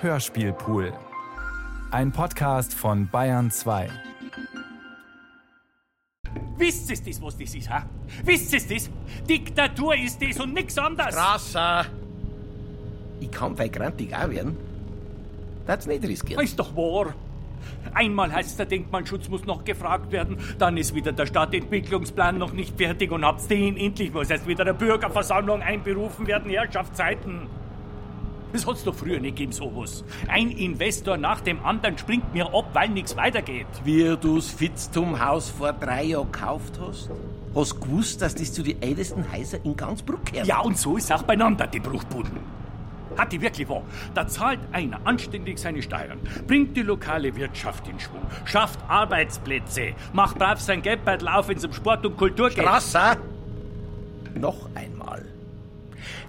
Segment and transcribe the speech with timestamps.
[0.00, 0.92] Hörspielpool.
[1.90, 3.88] Ein Podcast von Bayern 2.
[6.56, 7.84] Wisst ihr das, was das ist, ha?
[8.22, 8.90] Wisst ihr das?
[9.28, 11.14] Diktatur ist das und nix anderes.
[11.14, 11.86] Strasser!
[13.18, 14.56] Ich kann bei grantig auch werden.
[15.66, 16.44] Das nicht riskieren.
[16.44, 17.14] Ist doch wahr.
[17.92, 22.76] Einmal heißt der Denkmalschutz muss noch gefragt werden, dann ist wieder der Stadtentwicklungsplan noch nicht
[22.76, 27.48] fertig und habt's den endlich muss erst wieder eine Bürgerversammlung einberufen werden, Herrschaftszeiten.
[28.52, 30.04] Das hat's doch früher nicht gegeben, sowas.
[30.26, 33.66] Ein Investor nach dem anderen springt mir ab, weil nichts weitergeht.
[33.84, 37.10] Wie du's Fitztum-Haus vor drei Jahren gekauft hast?
[37.54, 40.46] Hast gewusst, dass das zu den ältesten Häusern in ganz Bruck gehört?
[40.46, 42.58] Ja, und so ist auch beieinander, die Bruchbuden.
[43.16, 43.82] Hat die wirklich wahr.
[44.14, 50.38] Da zahlt einer anständig seine Steuern, bringt die lokale Wirtschaft in Schwung, schafft Arbeitsplätze, macht
[50.38, 52.58] brav sein Geldbeutel auf, wenn's um Sport und Kultur geht.
[52.58, 53.16] Strasser!
[54.34, 54.97] Noch einmal.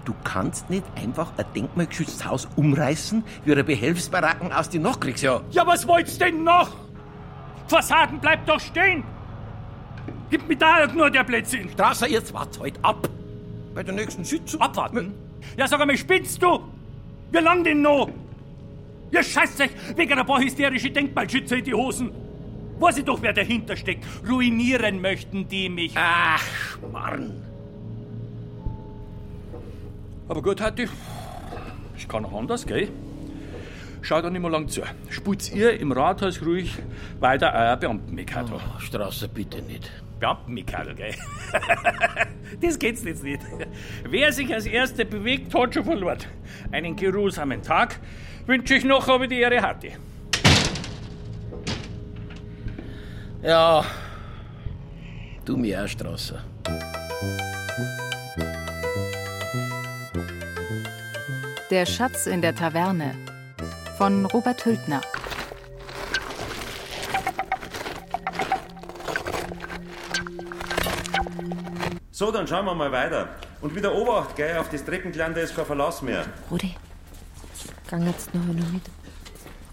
[0.04, 5.44] Du kannst nicht einfach ein denkmalgeschütztes Haus umreißen wie eine Behelfsbaracken aus den Nachkriegsjahren.
[5.50, 6.70] Ja, was wollt's denn noch?
[7.68, 9.04] Fassaden bleibt doch stehen.
[10.30, 11.68] Gib mir da nur der Blödsinn.
[11.70, 13.08] Strasser, jetzt wart's halt ab.
[13.74, 14.60] Bei der nächsten Sitzung.
[14.60, 15.14] Abwarten?
[15.56, 16.60] Ja, sag einmal, spinnst du?
[17.30, 18.10] Wie lang denn noch?
[19.12, 22.10] Ihr scheißt euch wegen ein paar hysterische Denkmalschützer in die Hosen.
[22.78, 24.04] Weiß ich doch, wer dahinter steckt.
[24.28, 25.92] Ruinieren möchten die mich.
[25.96, 26.42] Ach,
[26.92, 27.49] Mann.
[30.30, 30.88] Aber gut, Hatti.
[31.96, 32.88] Ich kann auch anders, gell?
[34.00, 34.82] Schaut doch nicht mehr lang zu.
[35.08, 36.72] Spult ihr im Rathaus ruhig
[37.18, 38.54] weiter euer Beamtenmikado.
[38.54, 39.90] Oh, Strasser, bitte nicht.
[40.20, 41.16] Beamtenmikado, gell?
[42.62, 43.40] das geht's jetzt nicht.
[44.08, 46.18] Wer sich als Erster bewegt, hat schon verloren.
[46.70, 47.98] Einen geruhsamen Tag
[48.46, 49.88] wünsche ich noch, aber die Ehre hatte.
[53.42, 53.84] Ja,
[55.44, 56.44] du mir auch, Strasser.
[61.70, 63.14] Der Schatz in der Taverne
[63.96, 65.00] von Robert Hültner.
[72.10, 73.28] So, dann schauen wir mal weiter.
[73.60, 76.24] Und wieder Obacht, gell, auf das Treppenklein, da ist kein Verlass mehr.
[76.50, 76.74] Rudi,
[77.88, 78.82] gang jetzt noch noch mit.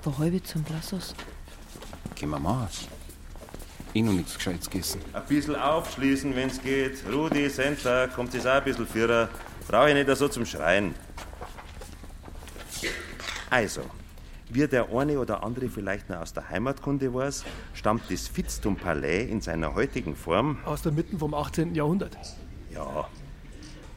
[0.04, 1.16] Wo halb zum Blassos?
[2.14, 2.68] Gehen wir mal.
[3.96, 5.02] Eh noch nichts Gescheites gegessen.
[5.14, 7.04] Ein bisschen aufschließen, wenn's geht.
[7.12, 9.30] Rudi, Senta, kommt es auch ein bisschen führer.
[9.68, 10.94] Brauche ich nicht so zum Schreien.
[13.50, 13.82] Also,
[14.50, 19.42] wie der eine oder andere vielleicht noch aus der Heimatkunde weiß, stammt das Fitztum-Palais in
[19.42, 21.74] seiner heutigen Form Aus der Mitte vom 18.
[21.74, 22.18] Jahrhundert.
[22.74, 23.08] Ja.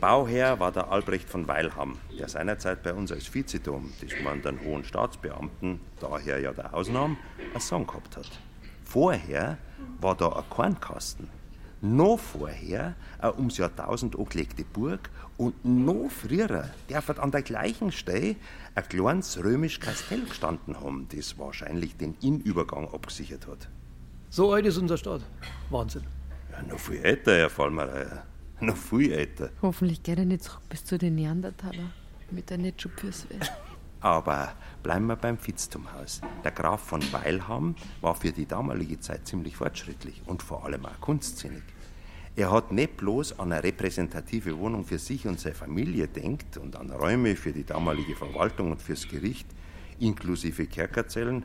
[0.01, 4.61] Bauherr war der Albrecht von Weilham, der seinerzeit bei uns als Vizeturm, das man den
[4.65, 7.17] hohen Staatsbeamten, daher ja der Ausnahme,
[7.53, 8.31] einen Song gehabt hat.
[8.85, 9.59] Vorher
[10.01, 11.29] war da ein Kornkasten.
[11.83, 18.37] Noch vorher eine ums Jahrtausend angelegte Burg und noch früher darf an der gleichen Stelle
[18.75, 23.69] ein kleines römisch Kastell gestanden haben, das wahrscheinlich den Innenübergang abgesichert hat.
[24.31, 25.23] So alt ist unser Stadt.
[25.71, 26.05] Wahnsinn.
[26.53, 28.25] Ja, noch viel älter, Herr Vollmeyer.
[28.63, 29.49] Noch viel älter.
[29.63, 31.93] Hoffentlich geht er nicht zurück bis zu den Neandertaler.
[32.31, 33.37] Mit der nicht schon fürs Weh.
[34.01, 36.21] Aber bleiben wir beim Fitztumhaus.
[36.45, 41.01] Der Graf von Weilham war für die damalige Zeit ziemlich fortschrittlich und vor allem auch
[41.01, 41.63] kunstsinnig.
[42.37, 46.77] Er hat nicht bloß an eine repräsentative Wohnung für sich und seine Familie denkt und
[46.77, 49.49] an Räume für die damalige Verwaltung und fürs Gericht,
[49.99, 51.45] inklusive Kerkerzellen.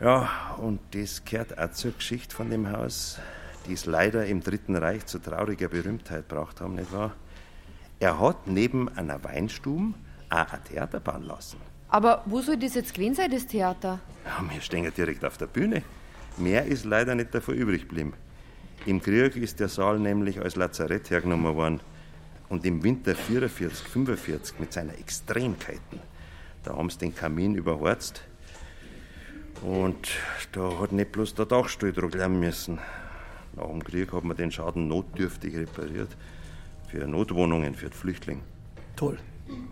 [0.00, 3.18] Ja, und das gehört auch zur Geschichte von dem Haus,
[3.66, 7.12] die es leider im Dritten Reich zu trauriger Berühmtheit braucht haben, nicht wahr?
[8.00, 9.94] Er hat neben einer Weinstube
[10.30, 11.58] auch ein Theater bauen lassen.
[11.88, 14.00] Aber wo soll das jetzt gewesen sein, das Theater?
[14.24, 15.82] Ja, wir stehen ja direkt auf der Bühne.
[16.36, 18.14] Mehr ist leider nicht davon übrig geblieben.
[18.86, 21.80] Im Krieg ist der Saal nämlich als Lazarett hergenommen worden.
[22.50, 26.00] Und im Winter 44, 45 mit seinen Extremkeiten,
[26.62, 28.22] da haben sie den Kamin überhorzt.
[29.62, 30.10] Und
[30.52, 32.78] da hat nicht bloß der Dachstuhl lernen müssen.
[33.56, 36.10] Nach dem Krieg hat man den Schaden notdürftig repariert.
[36.88, 38.42] Für Notwohnungen für die Flüchtlinge.
[38.96, 39.18] Toll.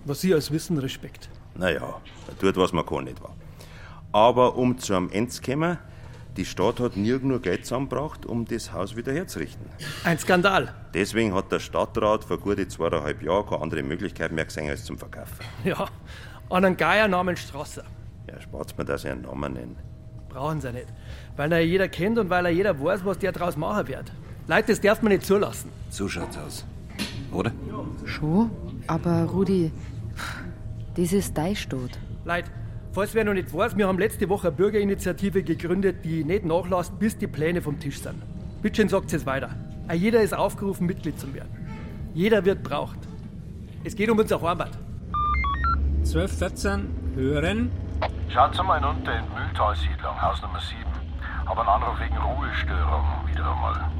[0.07, 1.29] Was Sie als wissen, Respekt.
[1.55, 3.37] Naja, er tut, was man kann, nicht wahr?
[4.13, 5.79] Aber um zu einem Ende zu kommen,
[6.37, 9.67] die Stadt hat nirgends nur Geld zusammengebracht, um das Haus wieder herzurichten.
[10.05, 10.75] Ein Skandal.
[10.95, 14.99] Deswegen hat der Stadtrat vor gute zweieinhalb Jahren keine andere Möglichkeit mehr gesehen als zum
[14.99, 15.37] Verkaufen.
[15.65, 15.89] Ja,
[16.49, 17.85] an einen Geier namens Strasser.
[18.29, 19.77] Ja, spart mir, dass ich einen Namen nenne.
[20.29, 20.87] Brauchen Sie nicht.
[21.37, 24.11] Weil er jeder kennt und weil er jeder weiß, was der draus machen wird.
[24.47, 25.71] Leute, das darf man nicht zulassen.
[25.91, 26.65] So schaut's aus.
[27.31, 27.53] Oder?
[28.07, 28.51] Schon?
[28.87, 29.71] Aber Rudi,
[30.97, 31.99] das ist dein Stadt.
[32.25, 32.51] Leute,
[32.93, 36.99] falls wer noch nicht weiß, wir haben letzte Woche eine Bürgerinitiative gegründet, die nicht nachlässt,
[36.99, 38.23] bis die Pläne vom Tisch sind.
[38.63, 39.51] Bitte schön sagt es weiter.
[39.89, 41.51] Auch Jeder ist aufgerufen, Mitglied zu werden.
[42.15, 42.99] Jeder wird braucht.
[43.85, 44.73] Es geht um unsere Arbeit.
[46.05, 47.71] 12, 14, hören.
[48.29, 50.79] Schaut mal hinunter in Mühltalsiedlung, Haus Nummer 7.
[51.47, 53.91] Hab einen Anruf wegen Ruhestörung, wieder einmal.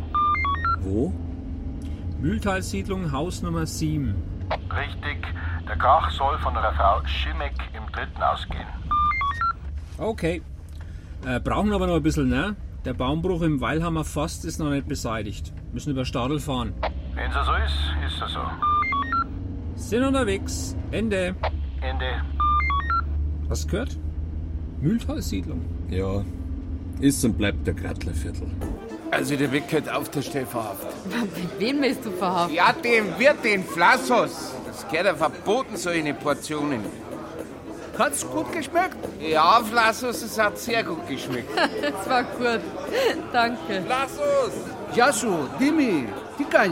[0.81, 1.13] Wo?
[2.21, 4.15] Mühltalsiedlung, Haus Nummer 7.
[4.77, 5.27] Richtig,
[5.69, 8.67] der Krach soll von einer Frau Schimek im dritten ausgehen.
[9.99, 10.43] Okay.
[11.27, 12.57] Äh, brauchen aber noch ein bisschen, ne?
[12.85, 15.53] Der Baumbruch im Weilhammer Forst ist noch nicht beseitigt.
[15.73, 16.73] Müssen über Stadel fahren.
[17.15, 18.41] Wenn's so ist, ist es so.
[19.77, 20.77] Sind unterwegs.
[20.91, 21.37] Ende.
[21.81, 22.23] Ende.
[23.49, 23.97] Hast gehört?
[24.81, 25.65] Mühltalsiedlung.
[25.91, 26.25] Ja,
[27.01, 28.49] ist und bleibt der Grattlerviertel.
[29.11, 30.87] Also der Weg gehört auf der Stellverhaft.
[31.59, 32.55] Wen willst du verhaften?
[32.57, 34.55] Ja, dem wird den Flassos.
[34.67, 36.81] Das gehört ja verboten, so eine Portionen.
[37.99, 38.97] Hat's gut geschmeckt?
[39.21, 41.51] Ja, Flassus, es hat sehr gut geschmeckt.
[41.83, 42.61] Es war gut.
[43.33, 43.83] Danke.
[43.87, 44.55] Flassus!
[44.95, 46.07] Jasu, Dimi,
[46.37, 46.69] τι Kala,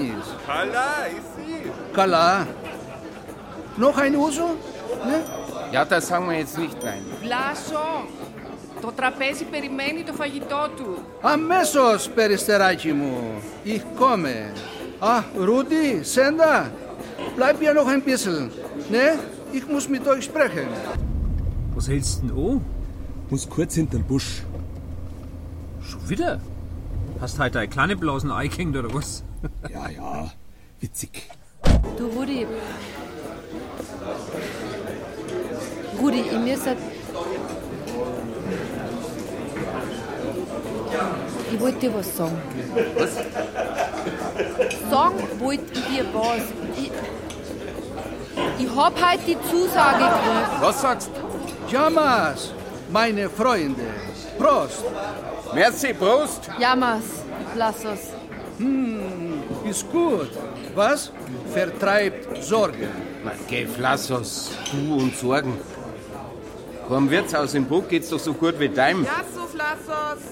[0.47, 1.73] Καλά, εσύ.
[1.93, 2.47] Καλά.
[3.77, 4.57] Noch ein Uso?
[5.07, 5.23] Ne?
[5.73, 7.03] Ja, das sagen wir jetzt nicht, nein.
[7.23, 8.05] Βλάσο,
[8.81, 10.99] το τραπέζι περιμένει το φαγητό του.
[11.21, 13.43] Αμέσως, περιστεράκι μου.
[13.65, 14.53] Ich komme.
[15.03, 16.67] Ah, Rudi, Senda,
[17.37, 18.51] bleib hier noch ein bisschen.
[18.91, 19.19] Ne?
[19.53, 20.69] Ich muss mit euch sprechen.
[21.75, 22.65] Was hältst du denn an?
[23.31, 24.43] Muss kurz hinterm Busch.
[25.83, 26.41] Schon wieder?
[27.21, 29.23] Hast heute eine kleine Blasen eingehängt oder was?
[29.73, 30.31] Ja, ja,
[30.81, 31.31] witzig.
[31.97, 32.47] Du, Rudi.
[35.99, 36.77] Rudi, ich müsste.
[41.53, 42.37] Ich wollte dir was sagen.
[42.99, 43.15] Was?
[44.91, 46.43] Sagen wollte ich dir was.
[46.77, 46.91] Ich,
[48.59, 50.61] ich hab heute die Zusage gekriegt.
[50.61, 51.11] Was sagst
[51.71, 52.53] Jamas,
[52.91, 53.87] meine Freunde.
[54.37, 54.85] Prost.
[55.55, 56.51] Merci, Prost.
[56.59, 57.05] Jammers,
[57.55, 58.01] lass uns.
[58.59, 60.31] Hm, ist gut.
[60.75, 61.13] Was?
[61.53, 62.89] Vertreibt Sorge.
[63.25, 64.51] Na, geh, Flassos.
[64.73, 65.57] Du und Sorgen.
[66.89, 69.05] Vom Wirtshaus im Bruck geht's doch so gut wie deinem.
[69.05, 70.23] Ja, so Flassos.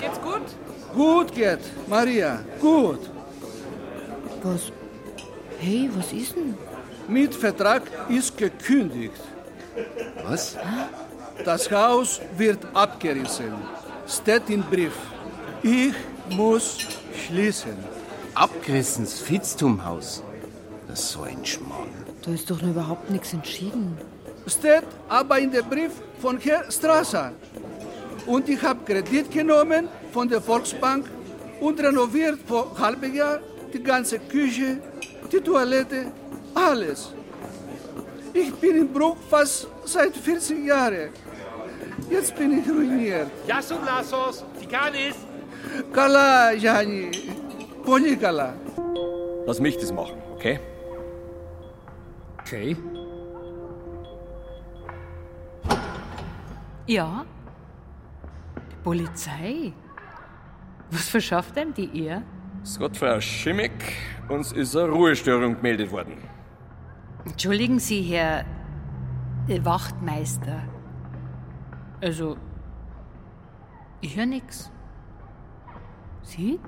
[0.00, 0.42] Geht's gut?
[0.94, 3.00] Gut geht, Maria, gut.
[4.42, 4.72] Was?
[5.58, 6.54] Hey, was ist denn?
[7.08, 9.20] Mietvertrag ist gekündigt.
[10.24, 10.56] Was?
[11.44, 13.52] Das Haus wird abgerissen.
[14.08, 14.94] Steht im Brief.
[15.62, 15.94] Ich
[16.30, 16.78] muss
[17.26, 17.76] schließen.
[18.34, 20.22] Abgerissen, das Fitztumhaus.
[20.88, 21.88] Das ist so ein Schmarrn.
[22.22, 23.96] Da ist doch noch überhaupt nichts entschieden.
[24.46, 27.32] Steht aber in dem Brief von Herrn Strasser.
[28.26, 31.06] Und ich habe Kredit genommen von der Volksbank
[31.60, 33.40] und renoviert vor halbem Jahr
[33.72, 34.78] die ganze Küche,
[35.30, 36.12] die Toilette,
[36.54, 37.12] alles.
[38.38, 41.08] Ich bin im Bruch fast seit 40 Jahren.
[42.10, 43.30] Jetzt bin ich ruiniert.
[43.46, 45.16] Jasum Lasos, Tikanis.
[45.90, 47.10] Kala, Jani.
[47.82, 48.52] Pony Kala.
[49.46, 50.60] Lass mich das machen, okay?
[52.40, 52.76] Okay.
[56.86, 57.24] Ja.
[58.70, 59.72] Die Polizei.
[60.90, 62.22] Was verschafft einem die ihr?
[62.92, 63.72] Frau Schimmig,
[64.28, 66.35] uns ist eine Ruhestörung gemeldet worden.
[67.26, 68.44] Entschuldigen Sie, Herr
[69.62, 70.62] Wachtmeister.
[72.00, 72.36] Also,
[74.00, 74.70] ich höre nix.
[76.22, 76.58] Sie?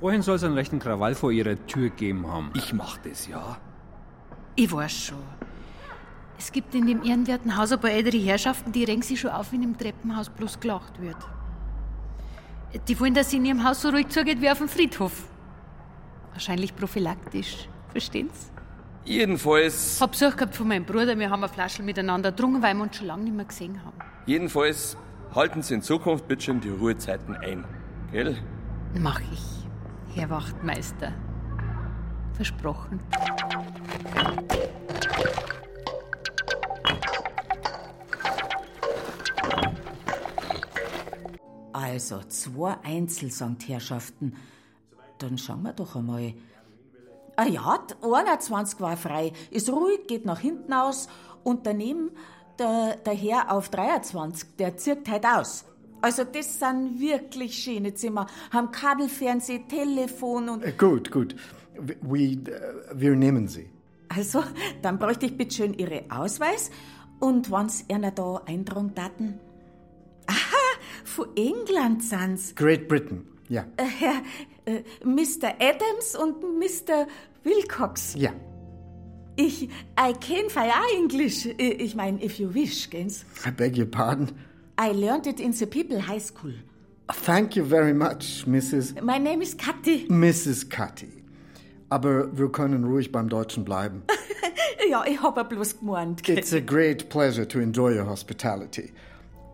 [0.00, 2.50] Vorhin soll es einen rechten Krawall vor ihrer Tür gegeben haben.
[2.54, 3.58] Ich mach das, ja.
[4.56, 5.22] Ich weiß schon.
[6.38, 9.52] Es gibt in dem ehrenwerten Haus ein paar ältere Herrschaften, die regen sich schon auf,
[9.52, 11.16] wenn im Treppenhaus bloß gelacht wird.
[12.88, 15.28] Die wollen, dass es in ihrem Haus so ruhig zugeht wie auf dem Friedhof.
[16.32, 17.68] Wahrscheinlich prophylaktisch.
[17.90, 18.50] Verstehen's?
[19.04, 22.82] Jedenfalls, Hab Besuch gehabt von meinem Bruder, wir haben eine Flasche miteinander getrunken, weil wir
[22.84, 23.96] uns schon lange nicht mehr gesehen haben.
[24.26, 24.96] jedenfalls
[25.34, 27.64] halten Sie in Zukunft bitte schön die Ruhezeiten ein.
[28.12, 28.36] Gell?
[28.98, 29.66] Mach ich,
[30.14, 31.12] Herr Wachtmeister.
[32.32, 33.00] Versprochen.
[41.72, 44.36] Also, zwei Einzelsamtherrschaften.
[45.18, 46.34] Dann schauen wir doch einmal.
[47.36, 49.32] Ah ja, die 21 war frei.
[49.50, 51.08] Ist ruhig, geht nach hinten aus.
[51.42, 52.10] Und daneben
[52.58, 55.64] der, der Herr auf 23, der zirkt halt aus.
[56.00, 58.26] Also, das sind wirklich schöne Zimmer.
[58.50, 60.62] Haben Kabelfernseh, Telefon und.
[60.62, 61.34] Äh, Gut, gut.
[62.02, 62.38] Wir,
[62.92, 63.70] wir nehmen sie.
[64.08, 64.44] Also,
[64.82, 66.70] dann bräuchte ich bitte schön Ihre Ausweis.
[67.20, 69.40] Und wann's einer da eintragen daten?
[70.26, 72.54] Aha, von England sind's.
[72.54, 73.64] Great Britain, ja.
[73.76, 74.22] Äh, Herr
[74.66, 75.54] äh, Mr.
[75.60, 77.06] Adams und Mr.
[77.42, 78.14] Wilcox.
[78.16, 78.32] Ja.
[79.36, 79.64] Ich,
[79.98, 81.46] I can fly English.
[81.58, 83.24] Ich mein, if you wish, gens.
[83.44, 84.30] I beg your pardon.
[84.78, 86.54] I learned it in the People High School.
[87.08, 89.00] Thank you very much, Mrs.
[89.02, 90.06] My name is Kathi.
[90.08, 90.70] Mrs.
[90.70, 91.22] Cutty.
[91.90, 94.02] Aber wir können ruhig beim Deutschen bleiben.
[94.90, 96.28] Ja, ich hab ja bloß gemeint.
[96.28, 98.92] It's a great pleasure to enjoy your hospitality.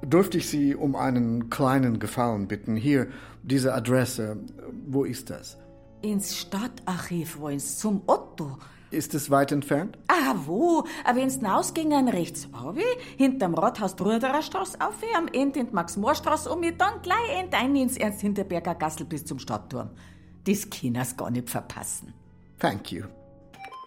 [0.03, 2.77] Dürfte ich Sie um einen kleinen Gefallen bitten?
[2.77, 3.09] Hier,
[3.43, 4.39] diese Adresse.
[4.87, 5.59] Wo ist das?
[6.03, 8.57] Ins Stadtarchiv wollen's zum Otto.
[8.91, 9.99] Ist es weit entfernt?
[10.09, 10.85] Ah, wo?
[11.05, 12.83] Ah, wenn's hinausgingen rechts runter,
[13.17, 17.77] hinterm Rathaus Bruderer Straße auf, am Ende in die Max-Mohr-Straße um, dann gleich end ein
[17.77, 19.91] ins Ernst-Hinterberger Gassel bis zum Stadtturm.
[20.45, 22.15] Das kann's gar nicht verpassen.
[22.59, 23.05] Thank you.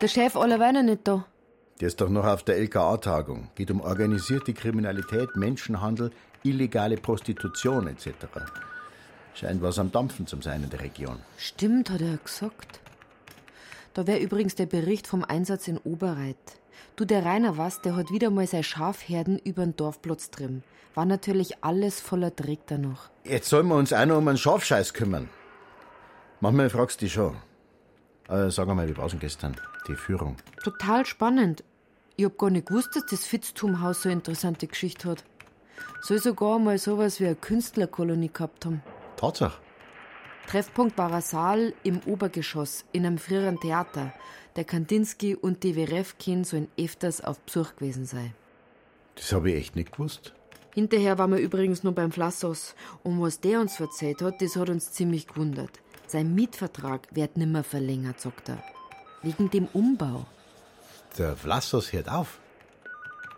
[0.01, 1.25] Der Chef Allerweiner nicht da.
[1.83, 3.49] Der ist doch noch auf der LKA-Tagung.
[3.55, 6.11] Geht um organisierte Kriminalität, Menschenhandel,
[6.41, 8.07] illegale Prostitution etc.
[9.33, 11.19] Scheint was am Dampfen zu sein in der Region.
[11.37, 12.79] Stimmt, hat er gesagt.
[13.93, 16.37] Da wäre übrigens der Bericht vom Einsatz in Oberreit.
[16.95, 20.63] Du, der Rainer was, der hat wieder mal seine Schafherden über den Dorfplatz drin.
[20.95, 23.09] War natürlich alles voller Dreck da noch.
[23.25, 25.27] Jetzt sollen wir uns auch noch um einen Schafscheiß kümmern.
[26.39, 27.35] Manchmal fragst du dich schon.
[28.29, 29.57] Äh, sag mal, wie war's denn gestern?
[29.89, 30.37] Die Führung.
[30.63, 31.65] Total spannend.
[32.15, 35.23] Ich hab gar nicht gewusst, dass das Fitztumhaus so eine interessante Geschichte hat.
[36.01, 38.83] Soll sogar mal sowas wie eine Künstlerkolonie gehabt haben.
[39.15, 39.59] Tatsache.
[40.47, 44.13] Treffpunkt war ein Saal im Obergeschoss in einem früheren Theater.
[44.55, 48.33] Der Kandinsky und die Werefkin sollen öfters auf Besuch gewesen sein.
[49.15, 50.33] Das habe ich echt nicht gewusst.
[50.73, 52.75] Hinterher waren wir übrigens nur beim Flassos.
[53.03, 55.81] Und was der uns erzählt hat, das hat uns ziemlich gewundert.
[56.07, 58.63] Sein Mietvertrag wird nimmer verlängert, sagt er.
[59.21, 60.25] Wegen dem Umbau.
[61.17, 62.39] Der Vlassos hört auf.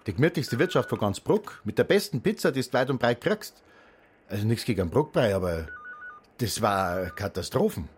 [0.07, 3.21] Die gemütlichste Wirtschaft von ganz Bruck, mit der besten Pizza, die du weit und breit
[3.21, 3.61] kriegst.
[4.29, 5.67] Also nichts gegen Bruckbrei, aber
[6.37, 7.89] das war Katastrophen.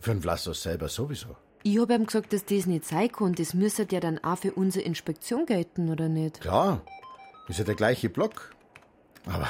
[0.00, 1.36] Für den Vlassos selber sowieso.
[1.62, 3.34] Ich hab ihm gesagt, dass das nicht sein kann.
[3.34, 6.40] Das müsste ja dann auch für unsere Inspektion gelten, oder nicht?
[6.40, 6.82] Klar,
[7.48, 8.54] ist ja der gleiche Block.
[9.26, 9.48] Aber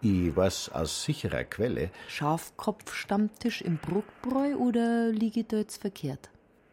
[0.00, 6.30] ich weiß aus sicherer Quelle, Schafkopfstammtisch im Bruckbräu oder liege ich da jetzt verkehrt?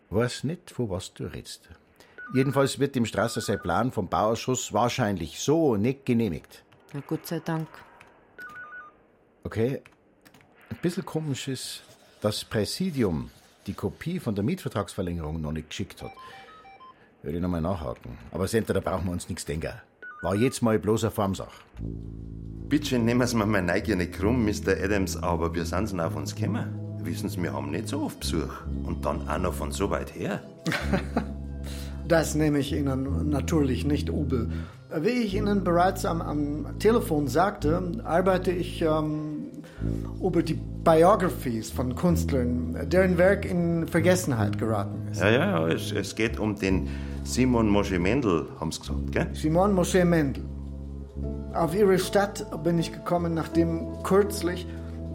[0.09, 1.69] weiß nicht, von was du redest.
[2.33, 6.63] Jedenfalls wird dem Strasser sein Plan vom Bauausschuss wahrscheinlich so nicht genehmigt.
[6.93, 7.67] Na Gott sei Dank.
[9.43, 9.81] Okay,
[10.69, 11.83] ein bisschen komisch ist,
[12.21, 13.29] dass das Präsidium
[13.67, 16.11] die Kopie von der Mietvertragsverlängerung noch nicht geschickt hat.
[17.21, 18.17] Würde ich nochmal nachhaken.
[18.31, 19.73] Aber Senta, da brauchen wir uns nichts denken.
[20.21, 21.61] War jetzt mal bloß eine Formsache.
[21.79, 24.71] Bitte nehmen Sie mir meine Neugier nicht krumm, Mr.
[24.83, 26.97] Adams, aber wir sind denn auf uns gekommen.
[27.03, 28.51] Wissen Sie, wir haben nicht so oft Besuch.
[28.83, 30.41] Und dann auch noch von so weit her.
[32.07, 34.49] Das nehme ich Ihnen natürlich nicht übel.
[34.97, 39.51] Wie ich Ihnen bereits am, am Telefon sagte, arbeite ich ähm,
[40.21, 45.21] über die Biographies von Künstlern, deren Werk in Vergessenheit geraten ist.
[45.21, 46.87] Ja, ja, ja, es, es geht um den
[47.23, 49.27] Simon Mosche Mendel, haben Sie gesagt, gell?
[49.33, 50.43] Simon Mosche Mendel.
[51.53, 54.67] Auf ihre Stadt bin ich gekommen, nachdem kürzlich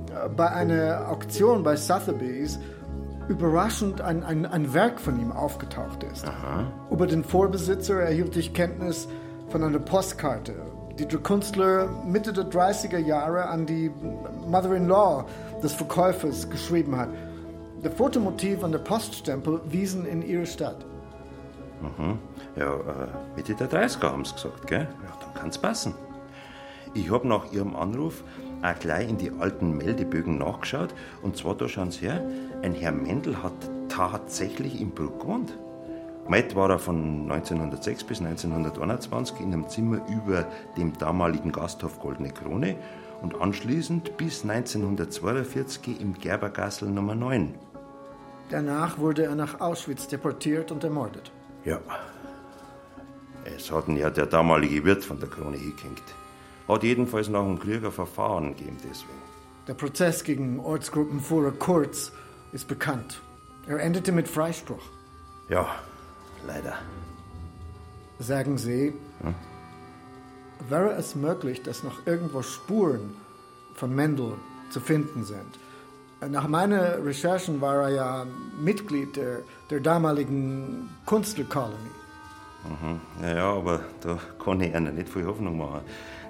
[0.08, 2.58] äh, bei einer Auktion bei Sotheby's
[3.30, 6.26] überraschend ein, ein, ein Werk von ihm aufgetaucht ist.
[6.90, 9.06] Über den Vorbesitzer erhielt ich Kenntnis
[9.50, 10.52] von einer Postkarte,
[10.98, 13.88] die der Künstler Mitte der 30er Jahre an die
[14.48, 15.26] Mother-in-Law
[15.62, 17.10] des Verkäufers geschrieben hat.
[17.84, 20.84] Der Fotomotiv und der Poststempel wiesen in ihre Stadt.
[21.80, 22.18] Mhm.
[22.56, 22.78] Ja, äh,
[23.36, 24.88] Mitte der 30er haben Sie gesagt, gell?
[25.04, 25.94] Ja, dann kann's passen.
[26.94, 28.24] Ich hab nach Ihrem Anruf
[28.62, 30.94] auch gleich in die alten Meldebögen nachgeschaut.
[31.22, 32.22] Und zwar, da schauen Sie her,
[32.62, 33.52] ein Herr Mendel hat
[33.88, 35.56] tatsächlich in Bruck gewohnt.
[36.24, 42.30] Gemeldet war er von 1906 bis 1921 in einem Zimmer über dem damaligen Gasthof Goldene
[42.30, 42.76] Krone
[43.20, 47.54] und anschließend bis 1942 im Gerbergassel Nummer 9.
[48.50, 51.32] Danach wurde er nach Auschwitz deportiert und ermordet.
[51.64, 51.80] Ja.
[53.44, 56.02] Es hat ihn ja der damalige Wirt von der Krone hingehängt.
[56.70, 59.18] Hat jedenfalls nach dem Krieg ein Verfahren gegeben deswegen.
[59.66, 62.12] Der Prozess gegen Ortsgruppenführer Kurz
[62.52, 63.20] ist bekannt.
[63.66, 64.82] Er endete mit Freispruch.
[65.48, 65.66] Ja,
[66.46, 66.74] leider.
[68.18, 69.34] Sagen Sie, Hm?
[70.68, 73.14] wäre es möglich, dass noch irgendwo Spuren
[73.74, 74.34] von Mendel
[74.70, 75.58] zu finden sind?
[76.28, 78.26] Nach meinen Recherchen war er ja
[78.60, 79.38] Mitglied der,
[79.70, 81.74] der damaligen Künstlerkolonie.
[82.64, 83.00] Mhm.
[83.22, 85.80] Ja, ja, aber da kann ich Ihnen nicht viel Hoffnung machen.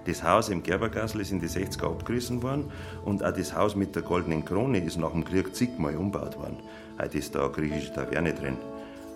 [0.07, 2.71] Das Haus im Gerbergassel ist in die 60er abgerissen worden
[3.05, 6.57] und auch das Haus mit der goldenen Krone ist nach dem Krieg zigmal umgebaut worden.
[7.01, 8.57] Heute ist da eine griechische Taverne drin.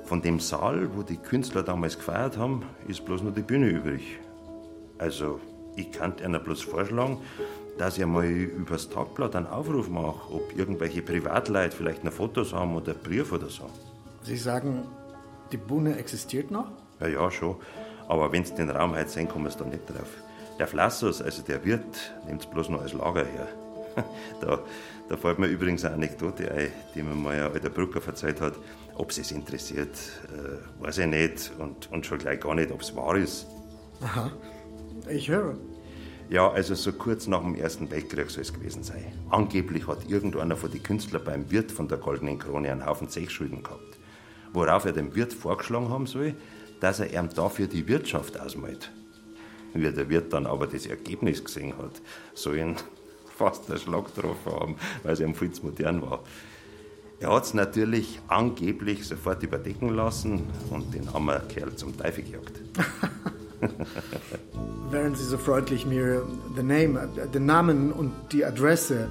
[0.04, 4.18] Von dem Saal, wo die Künstler damals gefeiert haben, ist bloß noch die Bühne übrig.
[4.98, 5.40] Also,
[5.76, 7.18] ich kann Ihnen bloß vorschlagen,
[7.78, 12.76] dass ich mal übers Tagblatt einen Aufruf mache, ob irgendwelche Privatleute vielleicht noch Fotos haben
[12.76, 13.68] oder Brief oder so.
[14.22, 14.86] Sie sagen,
[15.50, 16.66] die Bühne existiert noch?
[17.00, 17.56] Ja, ja, schon.
[18.06, 20.08] Aber wenn Sie den Raum heute sehen, kommen Sie da nicht drauf.
[20.58, 23.48] Der Flassus, also der Wirt, nimmt es bloß noch als Lager her.
[24.40, 24.58] Da,
[25.08, 28.54] da fällt mir übrigens eine Anekdote ein, die mir mal ein alter Brucker verzeiht hat.
[28.96, 29.96] Ob es interessiert,
[30.32, 31.52] äh, weiß ich nicht.
[31.58, 33.46] Und, und schon gleich gar nicht, ob es wahr ist.
[34.00, 34.32] Aha.
[35.08, 35.56] Ich höre.
[36.30, 39.12] Ja, also so kurz nach dem Ersten Weltkrieg soll es gewesen sein.
[39.30, 43.62] Angeblich hat irgendeiner von den Künstlern beim Wirt von der Goldenen Krone einen Haufen Zechschulden
[43.62, 43.98] gehabt.
[44.52, 46.34] Worauf er dem Wirt vorgeschlagen haben soll,
[46.80, 48.90] dass er ihm dafür die Wirtschaft ausmalt.
[49.74, 52.00] Wie der Wirt dann aber das Ergebnis gesehen hat,
[52.32, 52.76] soll ihn
[53.36, 56.20] fast der Schlag getroffen haben, weil es ihm viel zu modern war.
[57.20, 62.60] Er hat es natürlich angeblich sofort überdecken lassen und den Hammerkerl zum Teufel gejagt.
[64.90, 69.08] Wären Sie so freundlich, mir the name, den Namen und die Adresse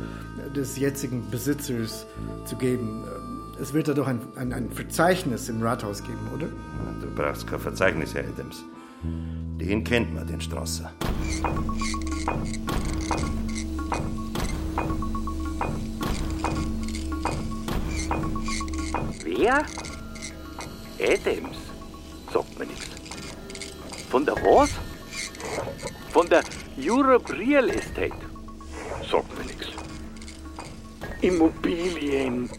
[0.56, 2.06] des jetzigen Besitzers
[2.46, 3.04] zu geben.
[3.60, 6.48] Es wird da doch ein, ein, ein Verzeichnis im Rathaus geben, oder?
[7.02, 8.64] Du brauchst kein Verzeichnis, Herr Adams.
[9.60, 10.92] Den kennt man, den Strasser.
[19.24, 19.66] Wer?
[21.00, 21.58] Adams?
[22.34, 22.88] Sagt mir nichts.
[24.10, 24.70] Von der was?
[26.12, 26.44] Von der
[26.78, 28.14] Europe Real Estate?
[29.10, 29.68] Sagt mir nichts.
[31.22, 32.50] Immobilien.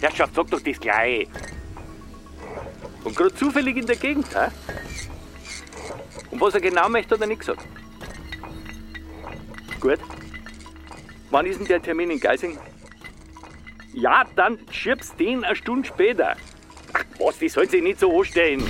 [0.00, 1.28] Herrschaft, sag doch das gleich.
[3.04, 4.48] Und gerade zufällig in der Gegend, hä?
[6.32, 7.62] Und was er genau möchte, hat er nicht gesagt.
[9.78, 9.98] Gut.
[11.30, 12.58] Wann ist denn der Termin in Geising?
[13.92, 16.34] Ja, dann schiebst den eine Stunde später.
[16.94, 18.64] Ach was, die sollen sich nicht so anstellen.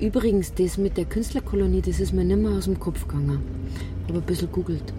[0.00, 3.40] Übrigens, das mit der Künstlerkolonie, das ist mir nicht mehr aus dem Kopf gegangen.
[4.08, 4.92] Habe ein bisschen googelt.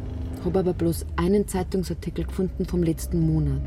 [0.46, 3.64] Habe aber bloß einen Zeitungsartikel gefunden vom letzten Monat.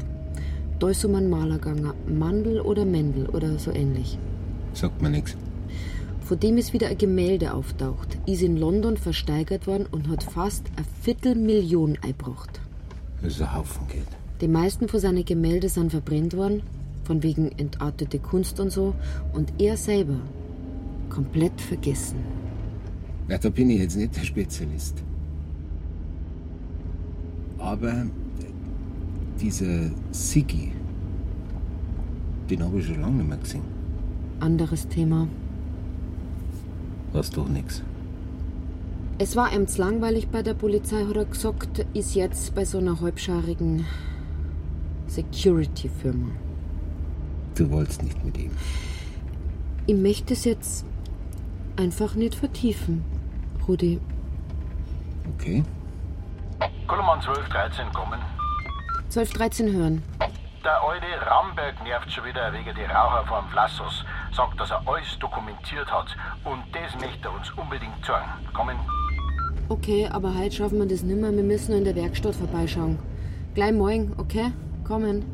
[0.78, 1.92] Da ist um einen Maler gegangen.
[2.06, 4.16] Mandel oder Mendel oder so ähnlich.
[4.74, 5.36] Sagt mir nichts.
[6.20, 8.16] Von dem ist wieder ein Gemälde auftaucht.
[8.26, 12.60] Ist in London versteigert worden und hat fast eine Viertelmillion eingebracht.
[13.22, 14.06] Das ist ein Haufen Geld.
[14.40, 16.62] Die meisten von seinen Gemälde sind verbrennt worden,
[17.02, 18.94] von wegen entartete Kunst und so.
[19.32, 20.20] Und er selber
[21.10, 22.18] komplett vergessen.
[23.26, 25.02] Na, da bin ich jetzt nicht der Spezialist.
[27.58, 28.06] Aber
[29.40, 30.72] dieser Siggi,
[32.48, 33.62] den habe ich schon lange nicht mehr gesehen.
[34.40, 35.28] Anderes Thema.
[37.12, 37.82] Was doch nix.
[39.18, 42.78] Es war ihm zu langweilig bei der Polizei, hat er gesagt, ist jetzt bei so
[42.78, 43.84] einer halbscharigen
[45.08, 46.28] Security-Firma.
[47.56, 48.52] Du wolltest nicht mit ihm.
[49.86, 50.84] Ich möchte es jetzt
[51.76, 53.02] einfach nicht vertiefen,
[53.66, 53.98] Rudi.
[55.34, 55.64] Okay.
[56.88, 58.18] Kann man 12, 13 kommen?
[59.10, 60.02] 12, 13 hören.
[60.64, 64.04] Der alte Ramberg nervt schon wieder wegen die Raucher vom Vlassos.
[64.32, 66.16] Sagt, dass er alles dokumentiert hat.
[66.44, 68.30] Und das möchte er uns unbedingt zeigen.
[68.54, 68.76] Kommen?
[69.68, 71.30] Okay, aber heute schaffen wir das nimmer.
[71.30, 72.98] Wir müssen in der Werkstatt vorbeischauen.
[73.54, 74.50] Gleich morgen, okay?
[74.84, 75.24] Kommen.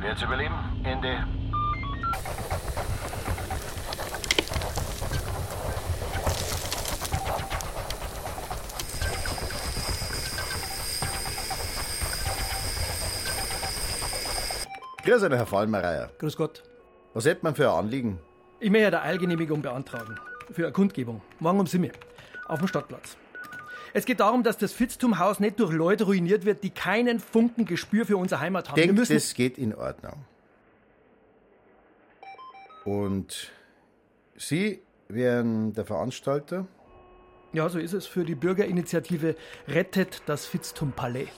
[0.00, 0.54] Wird's überleben?
[0.84, 1.24] Ende.
[15.08, 16.10] Grüß euch, Herr Fallmereier.
[16.18, 16.62] Grüß Gott.
[17.14, 18.18] Was hätte man für ein Anliegen?
[18.60, 20.16] Ich möchte eine Eilgenehmigung beantragen.
[20.52, 21.22] Für eine Kundgebung.
[21.40, 21.90] Morgen um 7
[22.46, 23.16] Auf dem Stadtplatz.
[23.94, 28.04] Es geht darum, dass das Fitztum-Haus nicht durch Leute ruiniert wird, die keinen Funken Gespür
[28.04, 28.76] für unsere Heimat haben.
[28.76, 30.26] Wir Denkt, müssen das geht in Ordnung.
[32.84, 33.50] Und
[34.36, 36.66] Sie wären der Veranstalter?
[37.54, 39.36] Ja, so ist es für die Bürgerinitiative
[39.68, 41.28] Rettet das Fitztum-Palais.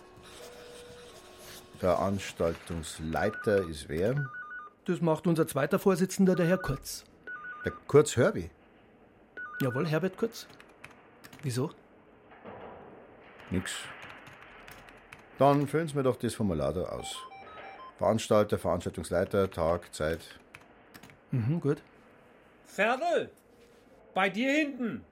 [1.80, 4.26] Veranstaltungsleiter ist wer?
[4.84, 7.04] Das macht unser zweiter Vorsitzender, der Herr Kurz.
[7.64, 8.50] Der Kurz Hörbi.
[9.62, 10.46] Jawohl, Herbert Kurz.
[11.42, 11.70] Wieso?
[13.50, 13.72] Nix.
[15.38, 17.16] Dann füllen Sie mir doch das Formular da aus.
[17.96, 20.20] Veranstalter, Veranstaltungsleiter, Tag, Zeit.
[21.30, 21.82] Mhm, gut.
[22.66, 23.30] Ferdl,
[24.12, 25.02] bei dir hinten.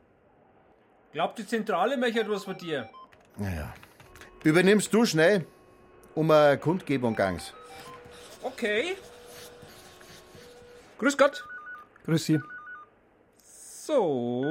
[1.13, 2.91] Glaubt die Zentrale möchte etwas von dir.
[3.39, 3.73] Naja.
[4.45, 5.47] Übernimmst du schnell,
[6.19, 7.53] um eine Kundgebung gangs.
[8.43, 8.97] Okay.
[10.99, 11.47] Grüß Gott.
[12.07, 12.41] Grüß Sie.
[13.45, 14.45] So.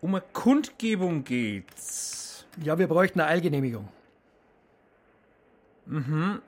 [0.00, 2.46] Um eine Kundgebung geht's.
[2.62, 3.86] Ja, wir bräuchten eine Eilgenehmigung.
[5.84, 6.40] Mhm.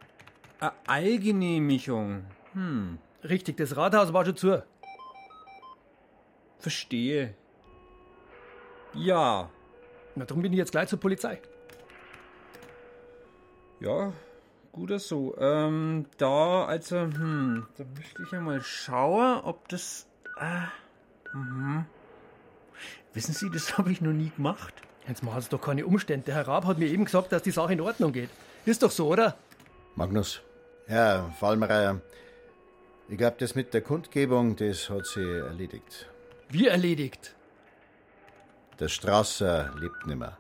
[0.59, 2.25] Eine Eilgenehmigung.
[2.55, 2.99] Hm.
[3.25, 4.65] Richtig, das Rathaus war schon zu.
[6.59, 7.35] Verstehe.
[8.95, 9.51] Ja.
[10.15, 11.43] Na, darum bin ich jetzt gleich zur Polizei.
[13.81, 14.13] Ja,
[14.73, 15.37] Guter so.
[15.39, 20.07] Ähm, da, also, hm, da möchte ich ja mal schauen, ob das.
[20.39, 21.87] Äh, mhm.
[23.13, 24.75] Wissen Sie, das habe ich noch nie gemacht.
[25.09, 26.27] Jetzt machen Sie doch keine Umstände.
[26.27, 28.31] Der Herr Raab hat mir eben gesagt, dass die Sache in Ordnung geht.
[28.65, 29.37] Ist doch so, oder?
[29.97, 30.41] Magnus.
[30.89, 32.01] Ja, Fallmeier.
[33.09, 36.09] Ich glaube, das mit der Kundgebung, das hat sie erledigt.
[36.49, 37.35] Wie erledigt?
[38.79, 40.39] Der Strasser lebt nimmer.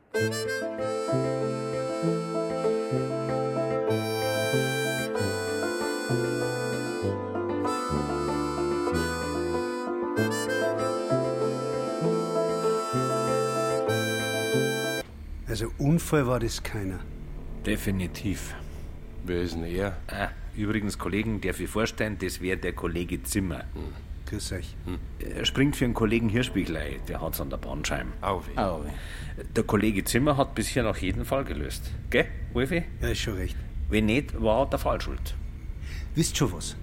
[15.60, 17.00] Also Unfall war das keiner.
[17.66, 18.54] Definitiv.
[19.26, 19.98] Wer ist denn er?
[20.06, 23.64] Ah, übrigens, Kollegen, darf ich vorstellen, das wäre der Kollege Zimmer.
[24.24, 24.74] Grüß euch.
[25.18, 28.08] Er springt für einen Kollegen Hirschbiglei, der hat's an der Bandscheibe.
[28.22, 28.86] Au, Au.
[29.54, 31.90] Der Kollege Zimmer hat bisher noch jeden Fall gelöst.
[32.08, 32.84] Gell, Wolfi?
[33.02, 33.56] Ja, ist schon recht.
[33.90, 35.34] Wenn nicht, war der Fall schuld.
[36.14, 36.74] Wisst schon was?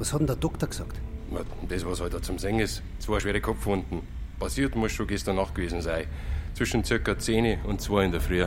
[0.00, 0.96] Was hat denn der Doktor gesagt?
[1.30, 2.82] Na, Das, was heute zum Singen ist.
[2.98, 4.00] Zwei schwere Kopfwunden.
[4.40, 6.06] Passiert muss schon gestern Nacht gewesen sein.
[6.54, 8.44] Zwischen circa 10 und 2 in der Früh.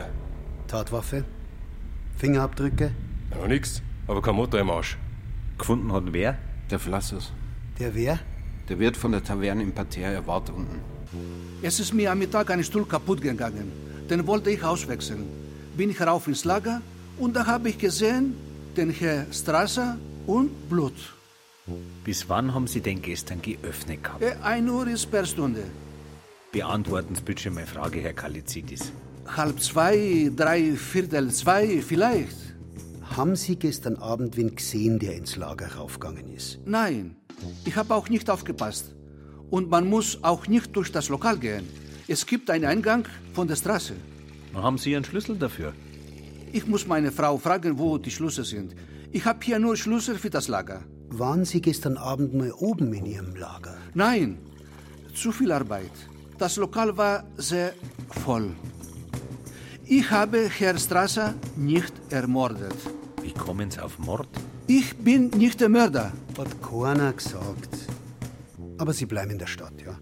[0.67, 1.23] Tatwaffe?
[2.17, 2.91] Fingerabdrücke?
[3.31, 4.97] Ja, noch nix, aber kein Motor im Arsch.
[5.57, 6.37] Gefunden hat wer?
[6.69, 7.31] Der Flassus.
[7.79, 8.19] Der wer?
[8.69, 10.79] Der Wirt von der Taverne im Parterre, er wart unten.
[11.61, 13.71] Es ist mir am Mittag ein Stuhl kaputt gegangen.
[14.09, 15.25] Den wollte ich auswechseln.
[15.75, 16.81] Bin ich rauf ins Lager
[17.17, 18.35] und da habe ich gesehen,
[18.77, 20.93] den Herr Strasser und Blut.
[22.03, 24.21] Bis wann haben Sie denn gestern geöffnet gehabt?
[24.21, 25.63] Äh, Ein Uhr ist per Stunde.
[26.51, 28.91] Beantworten Sie bitte meine Frage, Herr Kalizidis.
[29.25, 32.35] Halb zwei, drei Viertel zwei vielleicht.
[33.15, 36.59] Haben Sie gestern Abend wen gesehen, der ins Lager raufgegangen ist?
[36.65, 37.15] Nein,
[37.63, 38.93] ich habe auch nicht aufgepasst.
[39.49, 41.65] Und man muss auch nicht durch das Lokal gehen.
[42.09, 43.93] Es gibt einen Eingang von der Straße.
[44.53, 45.71] Haben Sie einen Schlüssel dafür?
[46.51, 48.75] Ich muss meine Frau fragen, wo die Schlüssel sind.
[49.13, 50.81] Ich habe hier nur Schlüssel für das Lager.
[51.07, 53.77] Waren Sie gestern Abend mal oben in Ihrem Lager?
[53.93, 54.37] Nein,
[55.13, 56.10] zu viel Arbeit.
[56.41, 57.73] Das Lokal war sehr
[58.09, 58.55] voll.
[59.85, 62.73] Ich habe Herr Strasser nicht ermordet.
[63.21, 64.27] Wie kommen Sie auf Mord?
[64.65, 66.11] Ich bin nicht der Mörder.
[66.35, 67.73] Hat keiner gesagt.
[68.79, 69.99] Aber Sie bleiben in der Stadt, ja?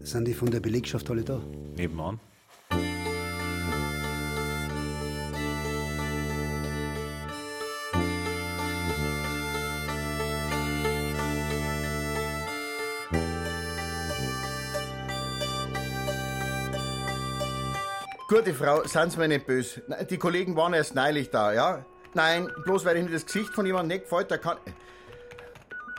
[0.00, 1.40] Sind die von der Belegschaft alle da?
[1.76, 2.18] Nebenan.
[18.32, 19.82] Gute Frau, seien Sie mir nicht böse.
[20.08, 21.84] Die Kollegen waren erst neulich da, ja?
[22.14, 24.56] Nein, bloß weil Ihnen das Gesicht von jemandem nicht gefällt, der kann.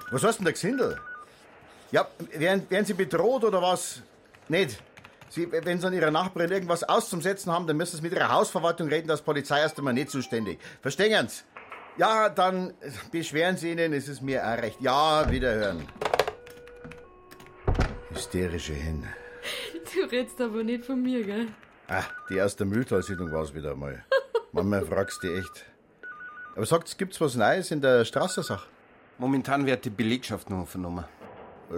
[0.09, 0.99] Was hast denn der Gesindel?
[1.91, 4.01] Ja, werden, werden Sie bedroht oder was?
[4.49, 4.81] Nicht.
[5.29, 8.87] Sie, wenn Sie an Ihrer Nachbarin irgendwas auszusetzen haben, dann müssen Sie mit Ihrer Hausverwaltung
[8.87, 10.57] reden, das Polizei erst einmal nicht zuständig.
[10.81, 11.43] Verstehen Sie?
[11.97, 12.73] Ja, dann
[13.11, 14.81] beschweren Sie Ihnen, es ist mir auch recht.
[14.81, 15.87] Ja, wiederhören.
[18.09, 19.07] Hysterische Hin.
[19.93, 21.47] Du redst aber nicht von mir, gell?
[21.87, 24.03] Ah, die erste Mühltalsiedlung war es wieder mal.
[24.51, 25.65] Manchmal fragst du dich echt.
[26.55, 28.67] Aber sagt, gibt's was Neues in der Straßensache?
[29.17, 31.05] Momentan wird die Belegschaft noch vernommen.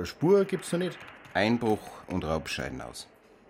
[0.04, 0.98] Spur gibt's noch nicht?
[1.34, 3.08] Einbruch und Raubscheiden aus.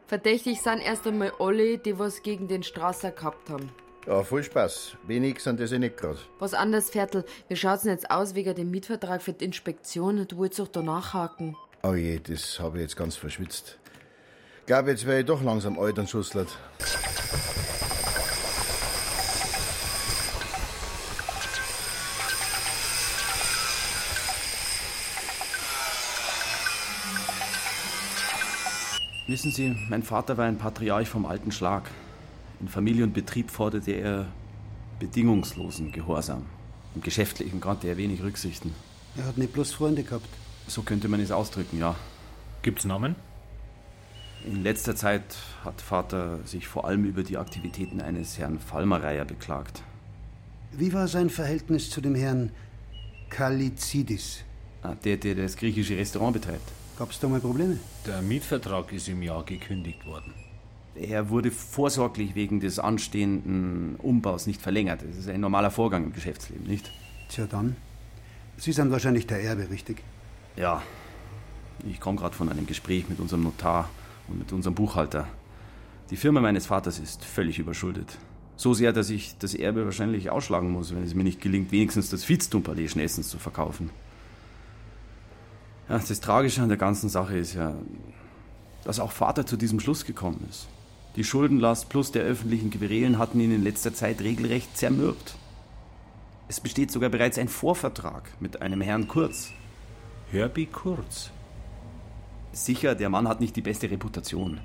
[0.07, 3.71] Verdächtig sind erst einmal alle, die was gegen den Strasser gehabt haben.
[4.05, 4.97] Ja, voll Spaß.
[5.07, 6.17] Wenig sind das ja nicht grad.
[6.37, 7.25] Was anderes, Viertel.
[7.47, 10.27] Wie schaut's denn jetzt aus wegen dem Mietvertrag für die Inspektion?
[10.27, 11.55] Du wolltest doch da nachhaken.
[11.81, 13.79] Oh je, das habe ich jetzt ganz verschwitzt.
[14.65, 16.57] Glaub, jetzt wäre ich doch langsam alt und schusslert.
[29.27, 31.91] Wissen Sie, mein Vater war ein Patriarch vom alten Schlag.
[32.59, 34.27] In Familie und Betrieb forderte er
[34.99, 36.45] bedingungslosen Gehorsam.
[36.95, 38.73] Im Geschäftlichen kannte er wenig Rücksichten.
[39.15, 40.29] Er hat nicht bloß Freunde gehabt.
[40.67, 41.95] So könnte man es ausdrücken, ja.
[42.63, 43.15] Gibt's Namen?
[44.45, 45.23] In letzter Zeit
[45.63, 49.81] hat Vater sich vor allem über die Aktivitäten eines Herrn Fallmereier beklagt.
[50.71, 52.51] Wie war sein Verhältnis zu dem Herrn
[53.29, 54.43] Kalizidis?
[54.83, 56.71] Ah, Der, der das griechische Restaurant betreibt.
[56.99, 57.79] Gab's da mal Probleme?
[58.05, 60.33] Der Mietvertrag ist im Jahr gekündigt worden.
[60.93, 65.01] Er wurde vorsorglich wegen des anstehenden Umbaus nicht verlängert.
[65.09, 66.91] Das ist ein normaler Vorgang im Geschäftsleben, nicht?
[67.29, 67.75] Tja, dann.
[68.57, 70.03] Sie sind wahrscheinlich der Erbe, richtig?
[70.55, 70.83] Ja.
[71.89, 73.89] Ich komme gerade von einem Gespräch mit unserem Notar
[74.27, 75.27] und mit unserem Buchhalter.
[76.09, 78.17] Die Firma meines Vaters ist völlig überschuldet.
[78.57, 82.09] So sehr, dass ich das Erbe wahrscheinlich ausschlagen muss, wenn es mir nicht gelingt, wenigstens
[82.09, 83.89] das Viehstumpalais schnellstens zu verkaufen.
[85.89, 87.73] Ja, das Tragische an der ganzen Sache ist ja,
[88.83, 90.67] dass auch Vater zu diesem Schluss gekommen ist.
[91.15, 95.35] Die Schuldenlast plus der öffentlichen Querelen hatten ihn in letzter Zeit regelrecht zermürbt.
[96.47, 99.51] Es besteht sogar bereits ein Vorvertrag mit einem Herrn Kurz.
[100.31, 101.31] Herbie Kurz?
[102.55, 104.61] Sicher, der Mann hat nicht die beste Reputation.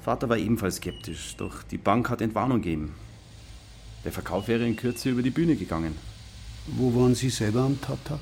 [0.00, 2.94] Vater war ebenfalls skeptisch, doch die Bank hat Entwarnung gegeben.
[4.02, 5.94] Der Verkauf wäre in Kürze über die Bühne gegangen.
[6.66, 8.20] Wo waren Sie selber am Tattag?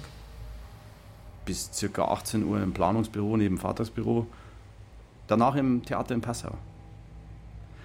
[1.45, 2.07] Bis ca.
[2.07, 4.27] 18 Uhr im Planungsbüro neben Vaters Büro,
[5.29, 6.59] danach im Theater in Passau.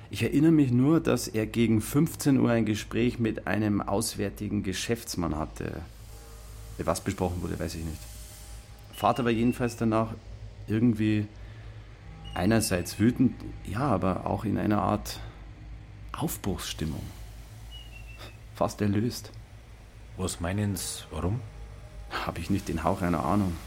[0.09, 5.35] Ich erinnere mich nur, dass er gegen 15 Uhr ein Gespräch mit einem auswärtigen Geschäftsmann
[5.37, 5.81] hatte.
[6.79, 8.14] Was besprochen wurde, weiß ich nicht.
[8.95, 10.13] Vater war jedenfalls danach
[10.67, 11.27] irgendwie
[12.33, 13.33] einerseits wütend,
[13.65, 15.19] ja, aber auch in einer Art
[16.13, 17.03] Aufbruchsstimmung.
[18.55, 19.31] Fast erlöst.
[20.15, 21.41] Was meinen Sie, warum?
[22.25, 23.57] Habe ich nicht den Hauch einer Ahnung.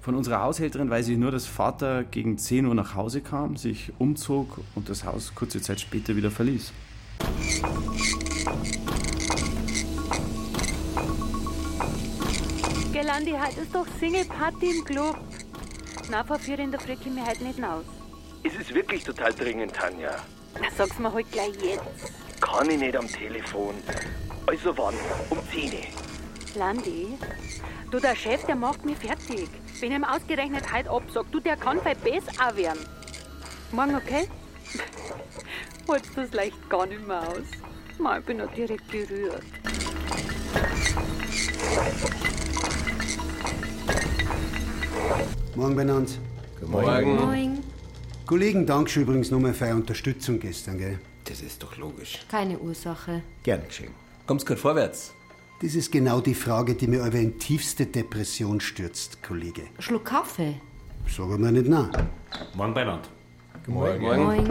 [0.00, 3.92] Von unserer Haushälterin weiß ich nur, dass Vater gegen 10 Uhr nach Hause kam, sich
[3.98, 6.72] umzog und das Haus kurze Zeit später wieder verließ.
[13.16, 15.16] Gelandi, heute ist doch Single-Party im Club.
[16.10, 17.86] Na, vor vier in der Früh komme ich heute nicht raus.
[18.42, 20.16] Es ist wirklich total dringend, Tanja.
[20.60, 22.42] Na, sag's mir halt gleich jetzt.
[22.42, 23.74] Kann ich nicht am Telefon.
[24.46, 24.94] Also wann?
[25.30, 25.78] Um 10 Uhr.
[26.56, 27.16] Landi,
[27.90, 29.48] du, der Chef, der macht mich fertig.
[29.80, 32.84] Wenn ich ihm ausgerechnet heute absag, du, der kann bei Bess auch werden.
[33.72, 34.28] Morgen, okay?
[35.88, 37.46] Holst du es leicht gar nicht mehr aus?
[37.98, 39.42] Mal, ich bin noch direkt gerührt.
[45.54, 46.18] Morgen benannt.
[46.60, 47.16] Guten Morgen.
[47.16, 47.58] Moin.
[48.26, 50.98] Kollegen, danke übrigens nochmal für eure Unterstützung gestern, gell?
[51.24, 52.24] Das ist doch logisch.
[52.28, 53.22] Keine Ursache.
[53.42, 53.92] Gern geschehen.
[54.26, 55.12] Kommt's gut vorwärts?
[55.62, 59.62] Das ist genau die Frage, die mir aber in tiefste Depression stürzt, Kollege.
[59.78, 60.60] Schluck Kaffee.
[61.08, 61.90] Sag mir nicht nein.
[62.54, 63.08] Morgen beieinander.
[63.66, 64.02] Morgen.
[64.02, 64.48] Moin.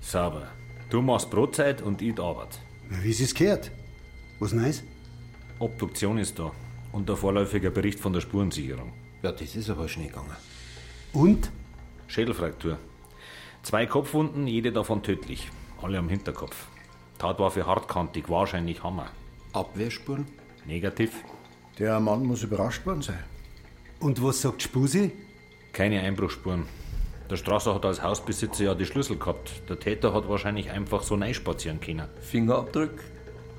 [0.00, 0.48] Sauber.
[0.90, 2.58] Du machst Brotzeit und ich die Arbeit.
[2.90, 3.70] Na, wie ist es gehört?
[4.40, 4.82] Was Neues?
[5.58, 6.50] Obduktion ist da.
[6.92, 8.92] Und der vorläufige Bericht von der Spurensicherung.
[9.22, 10.36] Ja, das ist aber schnell gegangen.
[11.12, 11.50] Und?
[12.06, 12.78] Schädelfraktur.
[13.62, 15.48] Zwei Kopfwunden, jede davon tödlich.
[15.82, 16.66] Alle am Hinterkopf.
[17.18, 19.10] Tatwaffe hartkantig, wahrscheinlich Hammer.
[19.52, 20.26] Abwehrspuren?
[20.66, 21.12] Negativ.
[21.78, 23.22] Der Mann muss überrascht worden sein.
[24.00, 25.12] Und was sagt Spusi?
[25.72, 26.64] Keine Einbruchspuren.
[27.30, 29.62] Der Strasser hat als Hausbesitzer ja die Schlüssel gehabt.
[29.68, 32.08] Der Täter hat wahrscheinlich einfach so spazieren können.
[32.20, 32.90] Fingerabdruck?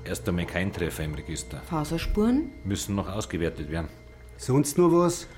[0.04, 1.58] Erst einmal kein Treffer im Register.
[1.68, 2.50] Faserspuren?
[2.64, 3.88] Müssen noch ausgewertet werden.
[4.36, 5.28] Sonst nur was?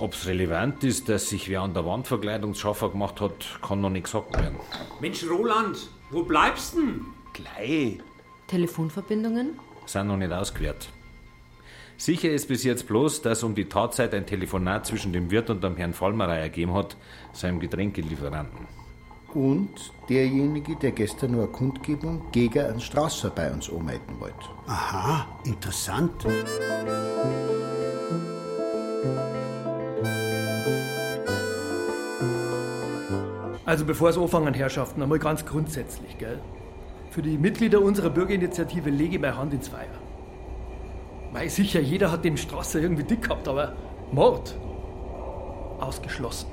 [0.00, 4.04] Ob es relevant ist, dass sich wer an der Wandverkleidungsschaffer gemacht hat, kann noch nicht
[4.04, 4.56] gesagt werden.
[5.00, 5.78] Mensch, Roland,
[6.10, 7.06] wo bleibst denn?
[7.32, 7.98] Gleich.
[8.48, 9.58] Telefonverbindungen?
[9.86, 10.90] Sind noch nicht ausgewertet.
[11.96, 15.62] Sicher ist bis jetzt bloß, dass um die Tatzeit ein Telefonat zwischen dem Wirt und
[15.62, 16.96] dem Herrn Vollmerei ergeben hat,
[17.32, 18.66] seinem Getränkelieferanten.
[19.34, 24.46] Und derjenige, der gestern nur eine Kundgebung gegen einen Strasser bei uns anmelden wollte.
[24.66, 26.12] Aha, interessant.
[33.64, 36.38] Also bevor es anfangen, Herrschaften, einmal ganz grundsätzlich, gell?
[37.10, 39.86] Für die Mitglieder unserer Bürgerinitiative lege ich meine Hand ins Feuer.
[41.32, 43.74] Weil sicher, jeder hat den Strasser irgendwie dick gehabt, aber
[44.12, 44.54] Mord?
[45.80, 46.51] Ausgeschlossen.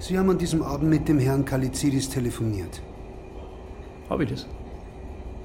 [0.00, 2.80] Sie haben an diesem Abend mit dem Herrn Kalizidis telefoniert.
[4.08, 4.46] Hab ich das?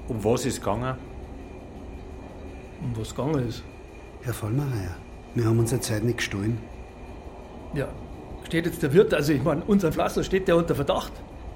[0.08, 0.96] Um was ist gegangen?
[2.82, 3.64] Um was gegangen ist?
[4.22, 4.96] Herr Vollmeier,
[5.34, 6.58] wir haben unsere Zeit nicht gestohlen.
[7.74, 7.88] Ja,
[8.44, 11.12] steht jetzt der Wirt, also ich meine, unser Flasser steht der unter Verdacht.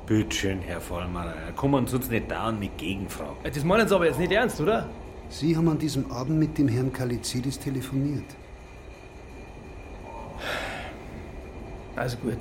[0.06, 3.36] Bitteschön, Herr Vollmer, kommen Sie uns nicht dauernd mit Gegenfragen.
[3.44, 4.88] Das meinen Sie aber jetzt nicht ernst, oder?
[5.28, 8.24] Sie haben an diesem Abend mit dem Herrn Kalizidis telefoniert.
[11.94, 12.38] Also gut.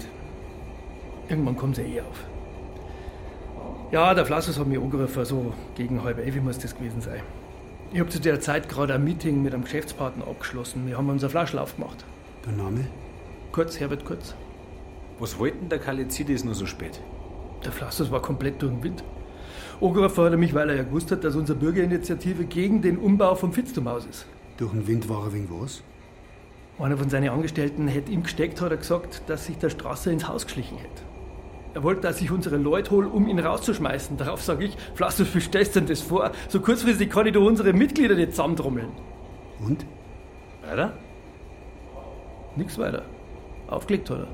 [1.29, 2.25] Irgendwann kommt er eh auf.
[3.91, 7.21] Ja, der Flassus hat mich angerufen, so gegen halb elf muss das gewesen sein.
[7.93, 10.87] Ich habe zu der Zeit gerade ein Meeting mit einem Geschäftspartner abgeschlossen.
[10.87, 12.03] Wir haben unser Flaschel aufgemacht.
[12.45, 12.85] Der Name?
[13.53, 14.35] Kurz, Herbert Kurz.
[15.19, 16.99] Was wollten der Kalizidis nur so spät?
[17.63, 19.03] Der Flassus war komplett durch den Wind.
[19.79, 23.35] Angerufen hat er mich, weil er ja gewusst hat, dass unsere Bürgerinitiative gegen den Umbau
[23.35, 24.25] vom Fitztumhaus ist.
[24.57, 25.81] Durch den Wind war er wegen was?
[26.79, 30.27] Einer von seinen Angestellten hätte ihm gesteckt, hat er gesagt, dass sich der Strasser ins
[30.27, 31.01] Haus geschlichen hätte.
[31.77, 34.17] Er wollte, dass ich unsere Leute hole, um ihn rauszuschmeißen.
[34.17, 36.31] Darauf sage ich, Flassus, wie stellst du denn das vor?
[36.49, 38.87] So kurzfristig kann ich doch unsere Mitglieder nicht zusammentrommeln.
[39.59, 39.85] Und?
[40.67, 40.93] Weiter?
[42.55, 43.03] Nix weiter.
[43.67, 44.27] Aufgelegt hat er.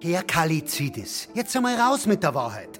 [0.00, 2.77] Herr Kalizidis, jetzt einmal raus mit der Wahrheit.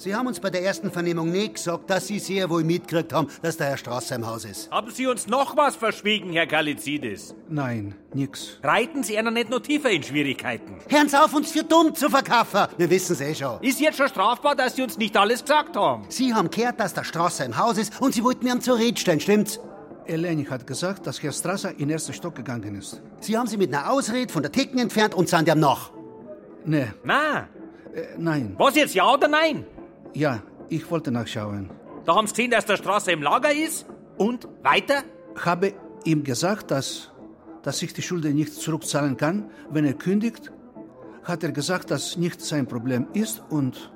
[0.00, 3.26] Sie haben uns bei der ersten Vernehmung nicht gesagt, dass Sie sehr wohl mitgekriegt haben,
[3.42, 4.70] dass der Herr Strasser im Haus ist.
[4.70, 7.34] Haben Sie uns noch was verschwiegen, Herr Galizidis?
[7.48, 8.60] Nein, nix.
[8.62, 10.76] Reiten Sie einer nicht noch tiefer in Schwierigkeiten?
[10.88, 12.68] Hören Sie auf, uns für dumm zu verkaufen.
[12.76, 13.60] Wir wissen es eh schon.
[13.60, 16.04] Ist jetzt schon strafbar, dass Sie uns nicht alles gesagt haben?
[16.10, 19.00] Sie haben gehört, dass der Strasser im Haus ist und Sie wollten mir zur Rede
[19.00, 19.58] stellen, stimmt's?
[20.06, 23.02] Eleni hat gesagt, dass Herr Strasser in den ersten Stock gegangen ist.
[23.18, 25.90] Sie haben sie mit einer Ausrede von der Ticken entfernt und sind ihm nach.
[26.64, 26.86] Nee.
[27.02, 27.48] Na?
[27.92, 28.54] Äh, nein.
[28.58, 29.66] Was jetzt, ja oder nein?
[30.14, 31.70] Ja, ich wollte nachschauen.
[32.04, 33.86] Da haben Sie gesehen, dass der Straße im Lager ist?
[34.16, 35.02] Und weiter?
[35.44, 37.10] Habe ihm gesagt, dass,
[37.62, 40.50] dass ich die Schuld nicht zurückzahlen kann, wenn er kündigt.
[41.22, 43.92] Hat er gesagt, dass nicht sein Problem ist und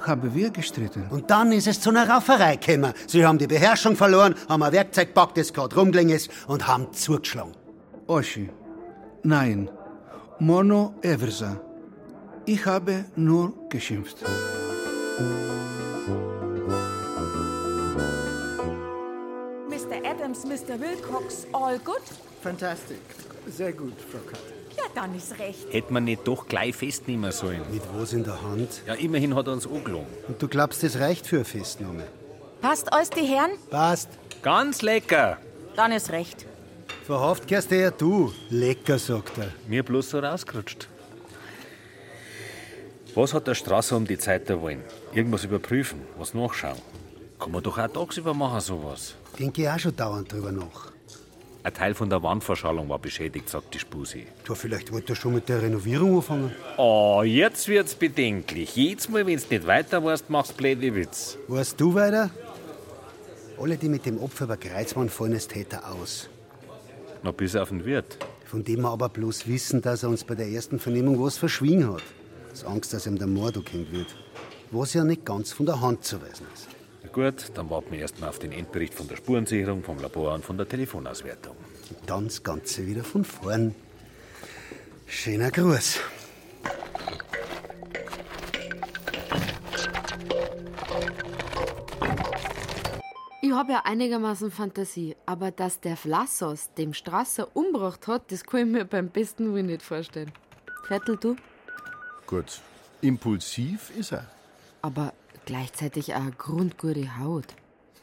[0.00, 1.06] haben wir gestritten.
[1.10, 2.92] Und dann ist es zu einer Rauferei gekommen.
[3.06, 6.92] Sie haben die Beherrschung verloren, haben ein Werkzeug gepackt, das gerade rumgelegen ist, und haben
[6.92, 7.52] zugeschlagen.
[8.06, 8.50] Oschi,
[9.22, 9.70] nein,
[10.38, 11.60] Mono Eversa.
[12.46, 14.24] Ich habe nur geschimpft.
[15.18, 15.24] Mr.
[20.04, 20.78] Adams, Mr.
[20.78, 22.02] Wilcox, all good?
[22.40, 23.00] Fantastic.
[23.48, 24.52] Sehr gut, Frau Katte.
[24.76, 25.72] Ja, dann ist recht.
[25.72, 27.62] Hätte man nicht doch gleich festnehmen sollen.
[27.72, 28.82] Mit was in der Hand?
[28.86, 30.06] Ja, immerhin hat er uns angelogen.
[30.28, 32.04] Und du glaubst, das reicht für eine Festnahme?
[32.60, 33.50] Passt alles die Herren?
[33.70, 34.10] Passt.
[34.42, 35.38] Ganz lecker.
[35.74, 36.46] Dann ist recht.
[37.04, 38.32] Verhaftet kehrst ja du.
[38.50, 39.52] Lecker, sagt er.
[39.66, 40.86] Mir bloß so rausgerutscht.
[43.14, 44.84] Was hat der Strasser um die Zeit da wollen?
[45.12, 46.78] Irgendwas überprüfen, was nachschauen.
[47.38, 49.14] Kann man doch auch tagsüber machen, sowas.
[49.38, 50.92] Denke ich auch schon dauernd drüber nach.
[51.62, 54.26] Ein Teil von der Wandverschallung war beschädigt, sagt die Spusi.
[54.44, 56.52] Du, vielleicht wollte er schon mit der Renovierung anfangen.
[56.76, 58.74] Oh, jetzt wird's bedenklich.
[58.76, 61.36] Jedes Mal, wenn's nicht weiter weißt, machst blöde Witz.
[61.48, 62.30] Weißt du weiter?
[63.60, 66.28] Alle, die mit dem Opfer über Kreuzmann fallen, ist Täter aus.
[67.22, 68.18] Noch bis auf den Wirt.
[68.44, 71.92] Von dem wir aber bloß wissen, dass er uns bei der ersten Vernehmung was verschwiegen
[71.92, 72.02] hat.
[72.52, 74.14] Aus Angst, dass ihm der Mord erkannt wird.
[74.70, 76.68] Was ja nicht ganz von der Hand zu weisen ist.
[77.02, 80.34] Na gut, dann warten wir erst mal auf den Endbericht von der Spurensicherung, vom Labor
[80.34, 81.56] und von der Telefonauswertung.
[81.88, 83.74] Und dann das Ganze wieder von vorn.
[85.06, 86.00] Schöner Gruß.
[93.40, 98.60] Ich habe ja einigermaßen Fantasie, aber dass der Vlassos dem Strasser umgebracht hat, das kann
[98.60, 100.30] ich mir beim besten Willen nicht vorstellen.
[100.86, 101.36] Viertel, du?
[102.26, 102.60] Gut.
[103.00, 104.26] Impulsiv ist er.
[104.82, 105.12] Aber
[105.44, 107.46] gleichzeitig auch eine grundgute Haut.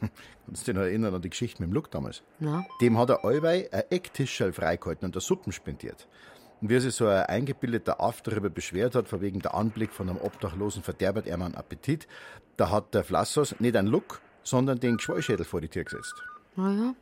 [0.46, 2.22] Kannst du dich noch erinnern an die Geschichte mit dem Luck damals?
[2.38, 2.66] Na?
[2.80, 6.06] Dem hat er allweil ein Ecktischschell freigehalten und der Suppen spendiert.
[6.60, 10.08] Und wie sich so ein eingebildeter Aff darüber beschwert hat, von wegen der Anblick von
[10.08, 12.06] einem Obdachlosen verderbert er einen Appetit,
[12.56, 16.14] da hat der Flassos nicht einen Luck, sondern den Geschwollschädel vor die Tür gesetzt.
[16.56, 16.94] Naja,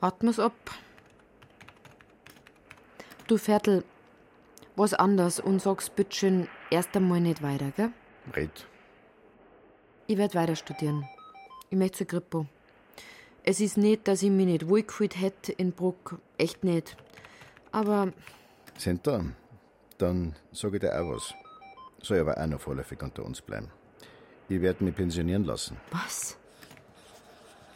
[0.00, 0.54] warten wir's ab.
[3.28, 3.84] Du Viertel,
[4.74, 7.92] was anders und sag's bitte schön erst einmal nicht weiter, gell?
[8.34, 8.66] Red.
[10.06, 11.08] Ich werd weiter studieren.
[11.70, 12.46] Ich möchte zur Kripo.
[13.44, 16.18] Es ist nicht, dass ich mich nicht wohlgefühlt hätte in Bruck.
[16.38, 16.96] Echt nicht.
[17.72, 18.12] Aber
[18.76, 19.24] Sind da?
[19.98, 21.34] Dann sage ich dir auch was.
[22.02, 23.68] Soll aber auch noch vorläufig unter uns bleiben.
[24.48, 25.76] Ich werde mich pensionieren lassen.
[25.90, 26.36] was?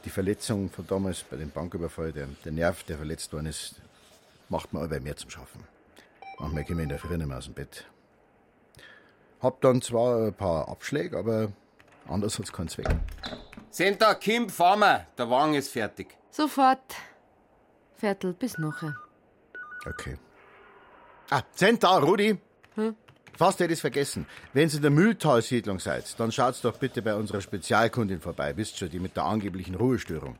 [0.04, 3.76] Die Verletzung von damals bei dem Banküberfall, der, der Nerv, der verletzt worden ist,
[4.48, 5.64] macht mir allweil mehr zum Schaffen.
[6.40, 7.86] Manchmal komme ich in der Früh nicht mehr aus dem Bett.
[9.42, 11.52] Hab dann zwar ein paar Abschläge, aber
[12.08, 12.86] anders hat's keinen Zweck.
[13.70, 15.06] Senta, Kim, fahren wir.
[15.18, 16.16] Der Wagen ist fertig.
[16.30, 16.94] Sofort.
[17.96, 18.94] Viertel, bis nachher.
[19.84, 20.16] Okay.
[21.30, 22.38] Ah, sind da, Rudi.
[22.74, 22.94] Hm?
[23.36, 24.26] Fast hätte ich es vergessen.
[24.52, 28.78] Wenn Sie in der Mühltalsiedlung seid, dann schaut's doch bitte bei unserer Spezialkundin vorbei, wisst
[28.78, 30.36] schon, die mit der angeblichen Ruhestörung.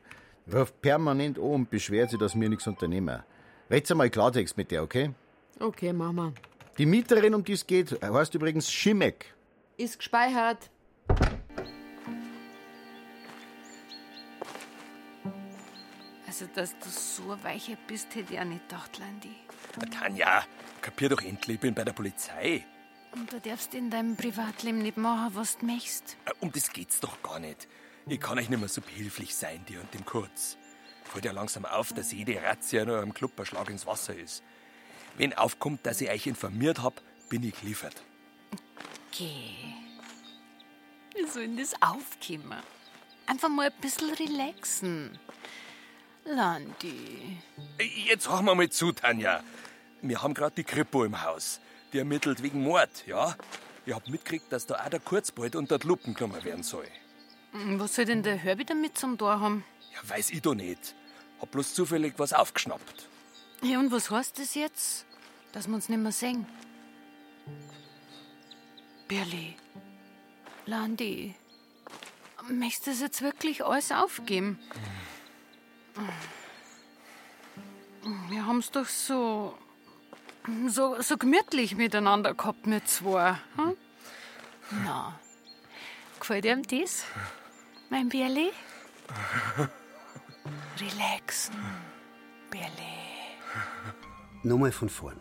[0.53, 3.23] Ruft permanent an und beschwert sich, dass wir nichts unternehmen.
[3.69, 5.11] Red's einmal Klartext mit der, okay?
[5.59, 6.33] Okay, Mama.
[6.77, 9.33] Die Mieterin, um die es geht, heißt übrigens Schimek.
[9.77, 10.69] Ist gespeichert.
[16.27, 19.35] Also, dass du so Weiche bist, hätte ich auch nicht gedacht, Landi.
[19.91, 20.43] Tanja,
[20.81, 22.65] kapier doch endlich, ich bin bei der Polizei.
[23.13, 26.17] Und du darfst in deinem Privatleben nicht machen, was du möchtest.
[26.25, 27.67] Äh, Um das geht's doch gar nicht.
[28.07, 30.57] Ich kann euch nicht mehr so behilflich sein, dir und dem Kurz.
[31.03, 34.43] Fällt ja langsam auf, dass jede Razzia nur am Club ein Schlag ins Wasser ist.
[35.17, 37.95] Wenn aufkommt, dass ich euch informiert hab, bin ich geliefert.
[39.11, 39.55] Okay.
[41.15, 42.61] Wie soll denn das aufkommen?
[43.27, 45.17] Einfach mal ein bisschen relaxen.
[46.25, 47.37] Landi.
[48.05, 49.43] Jetzt hör mal mal zu, Tanja.
[50.01, 51.59] Wir haben gerade die Kripo im Haus.
[51.91, 53.35] Die ermittelt wegen Mord, ja?
[53.85, 56.87] Ich hab mitgekriegt, dass da auch der Kurzbald unter die Lupen genommen werden soll.
[57.51, 59.63] Hm, Was soll denn der Herbie damit zum Tor haben?
[59.93, 60.95] Ja, weiß ich doch nicht.
[61.39, 63.07] Hab bloß zufällig was aufgeschnappt.
[63.63, 65.05] Ja, und was heißt das jetzt?
[65.53, 66.45] Dass wir uns nicht mehr sehen?
[69.07, 69.55] Birli,
[70.65, 71.33] Landi,
[72.49, 74.59] möchtest du das jetzt wirklich alles aufgeben?
[78.27, 79.57] Wir haben es doch so,
[80.67, 83.37] so, so gemütlich miteinander gehabt mit zwei.
[83.55, 83.77] Hm?
[84.83, 85.17] Na,
[86.19, 87.05] gefällt dir das,
[87.89, 88.51] mein Bärli?
[90.81, 91.55] Relaxen,
[92.49, 93.12] Bärli.
[94.43, 95.17] Nochmal von vorn.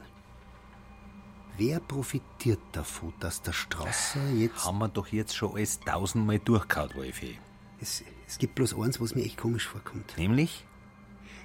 [1.59, 4.65] Wer profitiert davon, dass der Strasser jetzt.
[4.65, 7.39] Haben wir doch jetzt schon alles tausendmal durchgehauen, Wolfi.
[7.81, 10.17] Es, es gibt bloß eins, was mir echt komisch vorkommt.
[10.17, 10.65] Nämlich?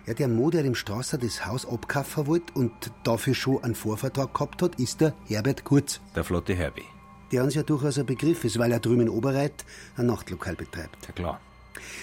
[0.06, 2.72] Ja, der Mo, der dem Strasser das Haus abkaufen wollte und
[3.04, 6.00] dafür schon einen Vorvertrag gehabt hat, ist der Herbert Kurz.
[6.16, 6.86] Der flotte Herbie.
[7.34, 9.66] Der uns ja durchaus ein Begriff ist, weil er drüben in Oberreit
[9.98, 11.08] ein Nachtlokal betreibt.
[11.08, 11.42] Ja, klar.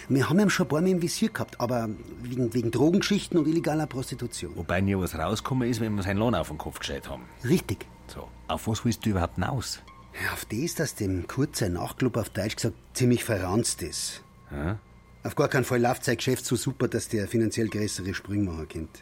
[0.08, 1.88] Wir haben ihn schon ein paar Mal im Visier gehabt, aber
[2.22, 4.52] wegen, wegen Drogengeschichten und illegaler Prostitution.
[4.56, 7.22] Wobei nie was rausgekommen ist, wenn wir seinen Lohn auf den Kopf gestellt haben.
[7.44, 7.86] Richtig.
[8.06, 9.80] So, auf was willst du überhaupt hinaus?
[10.22, 14.22] Ja, auf das, dass dem Kurz sein Nachtclub auf Deutsch gesagt ziemlich verranzt ist.
[14.50, 14.78] Ja?
[15.24, 18.68] Auf gar keinen Fall läuft sein Geschäft so super, dass der finanziell größere Sprünge machen
[18.68, 19.00] könnte.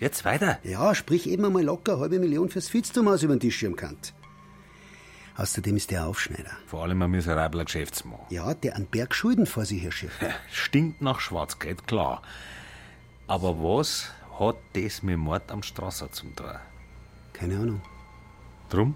[0.00, 0.58] Jetzt weiter?
[0.64, 3.76] Ja, sprich eben einmal locker eine halbe Million fürs Fitztumhaus über den Tisch schirmen.
[5.36, 6.50] Außerdem ist der Aufschneider.
[6.66, 8.20] Vor allem ein miserabler Geschäftsmann.
[8.30, 10.20] Ja, der einen Berg Schulden vor sich herschifft.
[10.52, 12.22] Stinkt nach Schwarzgeld, klar.
[13.26, 16.46] Aber was hat das mit Mord am Strasser zum tun?
[17.32, 17.80] Keine Ahnung.
[18.70, 18.94] Drum?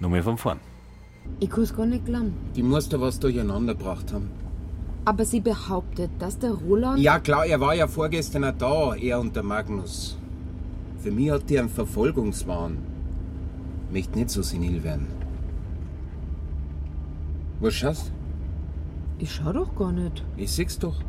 [0.00, 0.60] Nochmal von vorn.
[1.40, 2.34] Ich kann's gar nicht glauben.
[2.54, 4.30] Die muss da was durcheinander gebracht haben.
[5.06, 6.98] Aber sie behauptet, dass der Roland.
[6.98, 10.18] Ja, klar, er war ja vorgestern auch da, er und der Magnus.
[10.98, 12.78] Für mich hat die einen Verfolgungswahn.
[13.90, 15.06] Möchte nicht so senil werden.
[17.60, 18.12] Was schaust?
[19.18, 20.24] Ich schau doch gar nicht.
[20.36, 21.00] Ich seh's doch.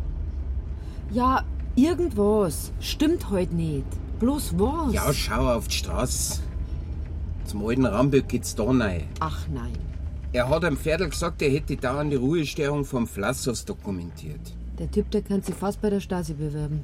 [1.11, 1.43] Ja,
[1.75, 2.71] irgendwas.
[2.79, 3.85] Stimmt heute nicht.
[4.19, 4.93] Bloß was?
[4.93, 6.41] Ja, schau auf die Straße.
[7.45, 9.03] Zum alten Ramböck geht's da rein.
[9.19, 9.73] Ach nein.
[10.33, 14.53] Er hat am Pferdl gesagt, er hätte da an die Ruhestörung vom Flassos dokumentiert.
[14.77, 16.81] Der Typ, der kann sich fast bei der Stasi bewerben.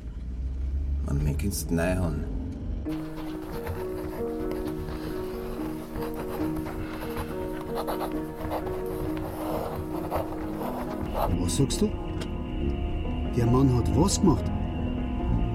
[1.05, 1.75] Man, mir kannst du
[11.43, 11.89] Was sagst du?
[13.35, 14.45] Der Mann hat was gemacht?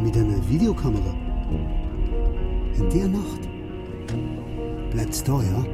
[0.03, 1.15] Mit einer Videokamera?
[2.77, 3.49] In der Nacht?
[4.91, 5.65] Bleibt's da, ja?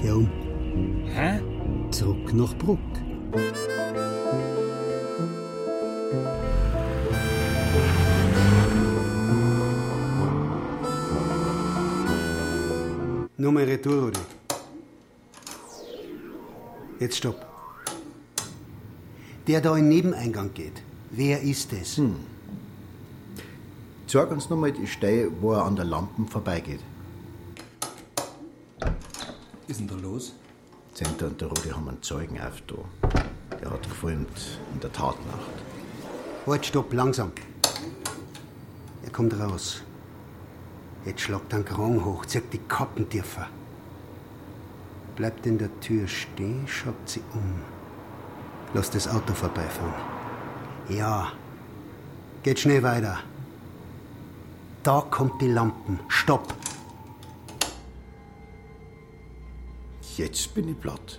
[0.00, 0.30] Geh um.
[1.14, 1.40] Hä?
[1.90, 2.78] Zurück nach Bruck.
[13.36, 14.20] Nochmal Retour, Rudi.
[16.98, 17.55] Jetzt stopp.
[19.46, 20.82] Der da in den Nebeneingang geht.
[21.10, 21.98] Wer ist es?
[21.98, 22.16] Hm.
[24.08, 26.80] Zeig uns nochmal die Stelle, wo er an der Lampen vorbeigeht.
[28.80, 28.90] Was
[29.68, 30.32] ist denn da los?
[30.94, 32.76] Zenter und der Rudi haben einen Zeugen auf da.
[33.60, 35.40] Der hat gefilmt in der Tatnacht.
[36.46, 37.30] Halt, stopp, langsam.
[39.04, 39.82] Er kommt raus.
[41.04, 43.48] Jetzt schlagt er den Krang hoch, zieht die Kappen tiefer.
[45.14, 47.75] Bleibt in der Tür stehen, schaut sie um.
[48.76, 49.94] Lass das Auto vorbeifahren.
[50.90, 51.32] Ja.
[52.42, 53.20] Geht schnell weiter.
[54.82, 55.98] Da kommt die Lampen.
[56.08, 56.52] Stopp.
[60.18, 61.18] Jetzt bin ich platt.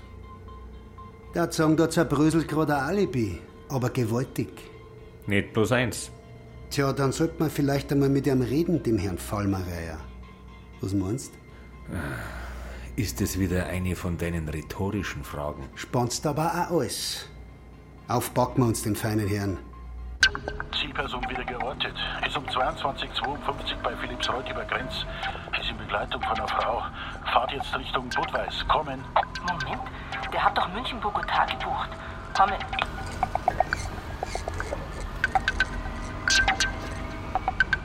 [1.33, 3.41] Da sagen, da zerbröselt gerade ein Alibi.
[3.69, 4.49] Aber gewaltig.
[5.25, 6.11] Nicht bloß eins.
[6.69, 9.97] Tja, dann sollte man vielleicht einmal mit ihm reden, dem Herrn Fallmereier.
[10.79, 11.31] Was meinst?
[12.95, 15.63] Ist es wieder eine von deinen rhetorischen Fragen?
[15.73, 17.25] Spannst aber auch alles.
[18.07, 19.57] Aufpacken wir uns den feinen Herrn.
[20.79, 21.93] Zielperson wieder geortet.
[22.25, 25.05] Ist um 22.52 bei Philippsreuth über Grenz.
[25.59, 26.83] Ist in Begleitung von einer Frau.
[27.33, 28.65] Fahrt jetzt Richtung Budweis.
[28.69, 29.03] Kommen.
[29.41, 29.81] Moment,
[30.31, 31.89] der hat doch München-Bogotá gebucht.
[32.33, 32.55] Kommen.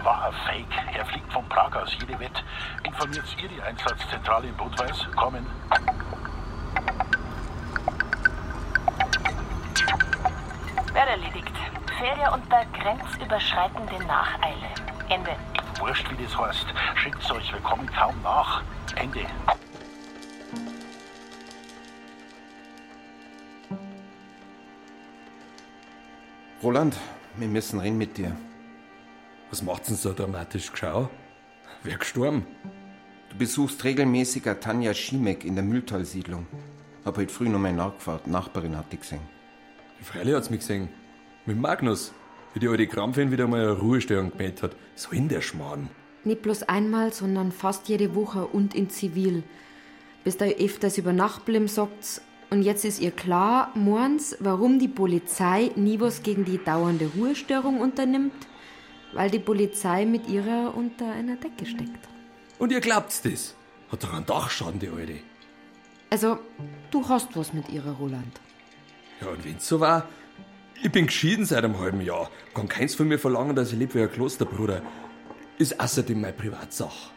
[0.05, 0.97] War ein Fake.
[0.97, 2.45] Er fliegt von Prag aus, jede Wett.
[2.85, 5.05] Informiert ihr die Einsatzzentrale in Budweis?
[5.16, 5.45] Kommen.
[12.23, 14.68] Fähre unter grenzüberschreitende Nacheile.
[15.09, 15.33] Ende.
[15.81, 16.66] Wurscht, wie das heißt.
[16.95, 18.62] Schickt's euch, wir kommen kaum nach.
[18.95, 19.20] Ende.
[26.62, 26.97] Roland,
[27.37, 28.37] wir müssen reden mit dir.
[29.51, 31.11] Was macht's denn so dramatisch geschau?
[31.83, 32.47] Wer gestorben?
[33.31, 36.47] Du besuchst regelmäßig eine Tanja Schimek in der Mühltalsiedlung.
[37.05, 38.29] Hab heute früh noch mal nachgefragt.
[38.29, 39.23] Nachbarin hat dich gesehen.
[40.01, 41.02] Freilich hat's mich gesehen.
[41.45, 42.12] Mit Magnus.
[42.55, 44.76] Wie die alte Krampfin wieder mal eine Ruhestörung gemäht hat.
[44.95, 45.90] So in der Schmarrn.
[46.22, 49.43] Nicht bloß einmal, sondern fast jede Woche und in Zivil.
[50.22, 55.72] Bis da öfters über Nacht sagt's, Und jetzt ist ihr klar, morgens, warum die Polizei
[55.74, 58.47] nie was gegen die dauernde Ruhestörung unternimmt?
[59.12, 62.09] Weil die Polizei mit ihrer unter einer Decke steckt.
[62.61, 63.57] Und ihr glaubt's das?
[63.90, 65.16] Hat doch einen Dachschaden, die Alte.
[66.09, 66.38] Also,
[66.93, 68.40] du hast was mit ihrer, Roland.
[69.20, 70.09] Ja, und wenn's so war,
[70.83, 72.28] ich bin geschieden seit einem halben Jahr.
[72.55, 74.83] Kann keins von mir verlangen, dass ich lebe wie ein Klosterbruder.
[75.59, 77.11] Ist außerdem meine Privatsache.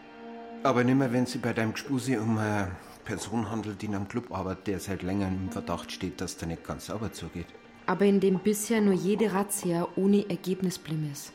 [0.63, 4.07] Aber nicht mehr, wenn sie bei deinem Gespusi um eine Person handelt, die in einem
[4.07, 7.47] Club arbeitet, der seit längerem im Verdacht steht, dass der nicht ganz sauber zugeht.
[7.87, 11.33] Aber in dem bisher nur jede Razzia ohne Ergebnis blieb ist.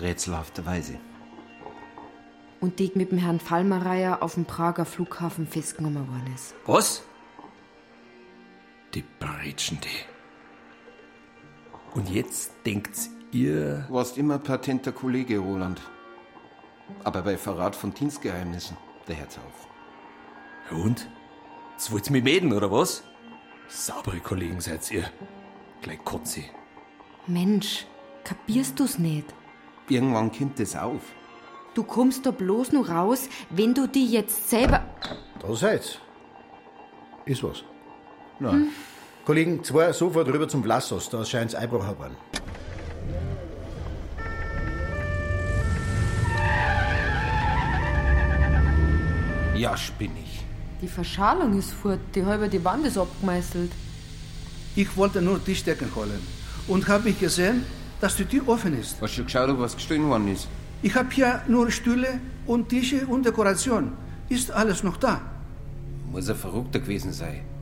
[0.00, 0.98] Rätselhafterweise.
[2.60, 6.54] Und die mit dem Herrn Fallmereier auf dem Prager Flughafen festgenommen worden ist.
[6.66, 7.02] Was?
[8.94, 10.15] Die Bretschen, die.
[11.96, 13.86] Und jetzt denkt's ihr.
[13.88, 15.80] Warst immer patenter Kollege, Roland.
[17.04, 18.76] Aber bei Verrat von Dienstgeheimnissen,
[19.08, 19.66] der Herz auf.
[20.70, 21.08] Ja und?
[21.72, 23.02] Jetzt wollt's mich mäden, oder was?
[23.68, 25.04] Saubere Kollegen seid ihr.
[25.80, 26.42] Gleich Kotze.
[27.26, 27.86] Mensch,
[28.24, 29.32] kapierst du's nicht?
[29.88, 31.00] Irgendwann kommt es auf.
[31.72, 34.84] Du kommst da bloß nur raus, wenn du die jetzt selber.
[35.40, 35.98] Da seid's.
[37.24, 37.64] Ist was?
[38.38, 38.68] Nein.
[39.26, 42.16] Kollegen, zwei sofort rüber zum Vlassos, da scheint's Einbruch worden.
[49.56, 50.44] Ja, spinnig.
[50.80, 53.72] Die Verschalung ist fort, die halbe die Wand ist abgemeißelt.
[54.76, 56.20] Ich wollte nur Tischdecken holen
[56.68, 57.64] und habe ich gesehen,
[58.00, 59.02] dass die Tür offen ist.
[59.02, 60.46] Hast du geschaut, ob was gestohlen worden ist?
[60.82, 63.92] Ich habe hier nur Stühle und Tische und Dekoration.
[64.28, 65.20] Ist alles noch da?
[66.12, 67.55] Muss ein Verrückter gewesen sein.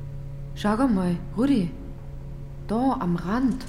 [0.54, 1.70] Schau mal, Rudi.
[2.68, 3.64] Da am Rand.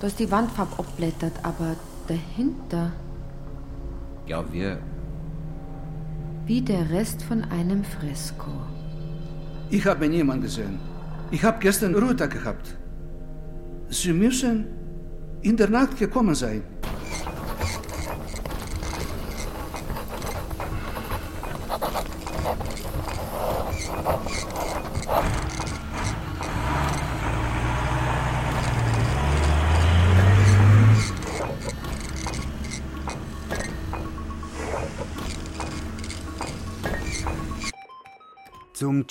[0.00, 1.76] Da ist die Wandfarbe abblättert, aber
[2.08, 2.92] dahinter
[4.26, 4.78] Ja, wir.
[6.46, 8.50] wie der Rest von einem Fresko.
[9.70, 10.78] Ich habe niemanden gesehen.
[11.30, 12.76] Ich habe gestern Ruhetag gehabt.
[13.88, 14.66] Sie müssen
[15.42, 16.62] in der Nacht gekommen sein.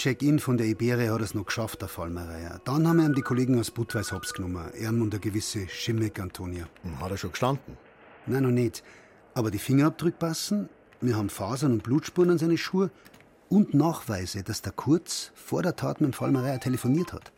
[0.05, 2.61] Check-in von der Iberia hat er es noch geschafft, der Fallmereier.
[2.63, 4.69] Dann haben wir ihm die Kollegen aus Budweis Hops genommen.
[4.79, 6.67] Er und eine gewisse Schimmick Antonia.
[6.99, 7.75] Hat er schon gestanden?
[8.27, 8.83] Nein, noch nicht.
[9.33, 10.69] Aber die Fingerabdrücke passen.
[11.01, 12.91] Wir haben Fasern und Blutspuren an seine Schuhe.
[13.49, 17.31] Und Nachweise, dass der Kurz vor der Tat mit dem Fallmereier telefoniert hat.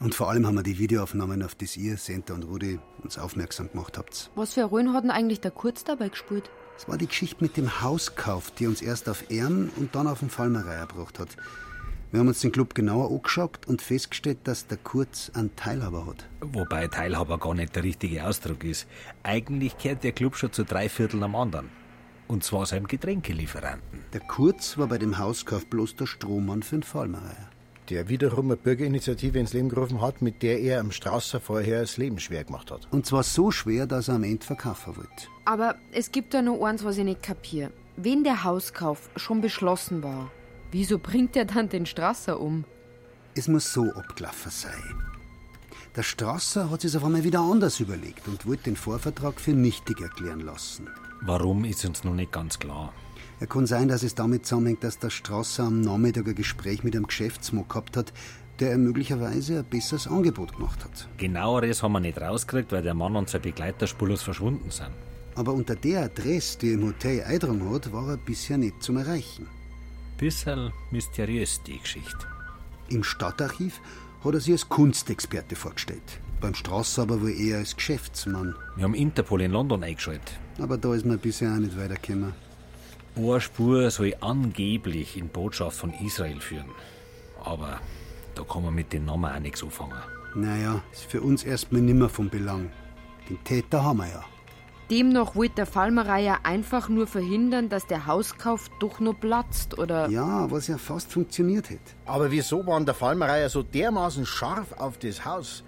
[0.00, 3.70] Und vor allem haben wir die Videoaufnahmen, auf das ihr, Senta und Rudi, uns aufmerksam
[3.70, 4.30] gemacht habt.
[4.34, 6.50] Was für Rollen hat denn eigentlich der Kurz dabei gespielt?
[6.78, 10.20] Es war die Geschichte mit dem Hauskauf, die uns erst auf Ehren und dann auf
[10.20, 11.36] den Fallmereier gebracht hat.
[12.12, 16.28] Wir haben uns den Club genauer angeschaut und festgestellt, dass der Kurz einen Teilhaber hat.
[16.42, 18.86] Wobei Teilhaber gar nicht der richtige Ausdruck ist.
[19.22, 21.70] Eigentlich kehrt der Club schon zu drei Vierteln am anderen.
[22.28, 24.00] Und zwar seinem Getränkelieferanten.
[24.12, 27.48] Der Kurz war bei dem Hauskauf bloß der Strohmann für den Fallmereier.
[27.88, 31.96] Der wiederum eine Bürgerinitiative ins Leben gerufen hat, mit der er am Strasser vorher das
[31.96, 32.88] Leben schwer gemacht hat.
[32.90, 35.28] Und zwar so schwer, dass er am Ende verkaufen wollte.
[35.46, 37.72] Aber es gibt da noch eins, was ich nicht kapier.
[37.96, 40.30] Wenn der Hauskauf schon beschlossen war,
[40.72, 42.64] wieso bringt er dann den Strasser um?
[43.34, 45.12] Es muss so abgelaufen sein.
[45.94, 50.00] Der Strasser hat sich auf einmal wieder anders überlegt und wollte den Vorvertrag für nichtig
[50.00, 50.88] erklären lassen.
[51.20, 52.92] Warum ist uns noch nicht ganz klar.
[53.40, 56.96] Er kann sein, dass es damit zusammenhängt, dass der Strasser am Nachmittag ein Gespräch mit
[56.96, 58.12] einem Geschäftsmann gehabt hat,
[58.60, 61.08] der ihm möglicherweise ein besseres Angebot gemacht hat.
[61.16, 64.92] Genaueres haben wir nicht rausgekriegt, weil der Mann und sein Begleiter spurlos verschwunden sind.
[65.34, 69.46] Aber unter der Adresse, die im Hotel eingetragen hat, war er bisher nicht zum Erreichen.
[70.22, 72.28] Bisschen mysteriös, die Geschichte.
[72.90, 73.80] Im Stadtarchiv
[74.22, 76.20] hat er sich als Kunstexperte vorgestellt.
[76.40, 78.54] Beim Strasser aber wohl eher als Geschäftsmann.
[78.76, 80.38] Wir haben Interpol in London eingeschaltet.
[80.60, 82.34] Aber da ist man bisher auch nicht weitergekommen.
[83.16, 86.70] Eine Spur soll angeblich in Botschaft von Israel führen.
[87.42, 87.80] Aber
[88.36, 89.98] da kann man mit den Namen auch nichts anfangen.
[90.36, 92.70] Naja, ist für uns erstmal nimmer von Belang.
[93.28, 94.24] Den Täter haben wir ja.
[94.92, 100.10] Demnach wollte der Fallmereier einfach nur verhindern, dass der Hauskauf doch noch platzt, oder?
[100.10, 101.94] Ja, was ja fast funktioniert hätte.
[102.04, 105.64] Aber wieso waren der Fallmereier so dermaßen scharf auf das Haus?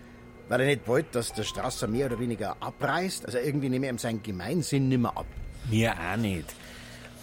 [0.51, 3.25] Weil er nicht wollte, dass der Strasser mehr oder weniger abreißt?
[3.25, 5.25] Also irgendwie nehme ich ihm seinen Gemeinsinn nimmer ab.
[5.71, 6.55] Mir auch nicht.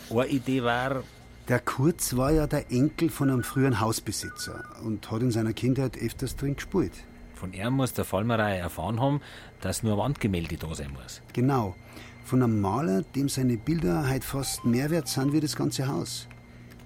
[0.09, 1.03] Eine Idee war,
[1.49, 5.95] Der Kurz war ja der Enkel von einem früheren Hausbesitzer und hat in seiner Kindheit
[6.01, 6.93] öfters drin gespielt.
[7.41, 9.19] Von ihm muss der Fallmereier erfahren haben,
[9.61, 11.23] dass nur ein Wandgemälde da sein muss.
[11.33, 11.75] Genau.
[12.23, 16.27] Von einem Maler, dem seine Bilder heute fast mehr wert sind wie das ganze Haus.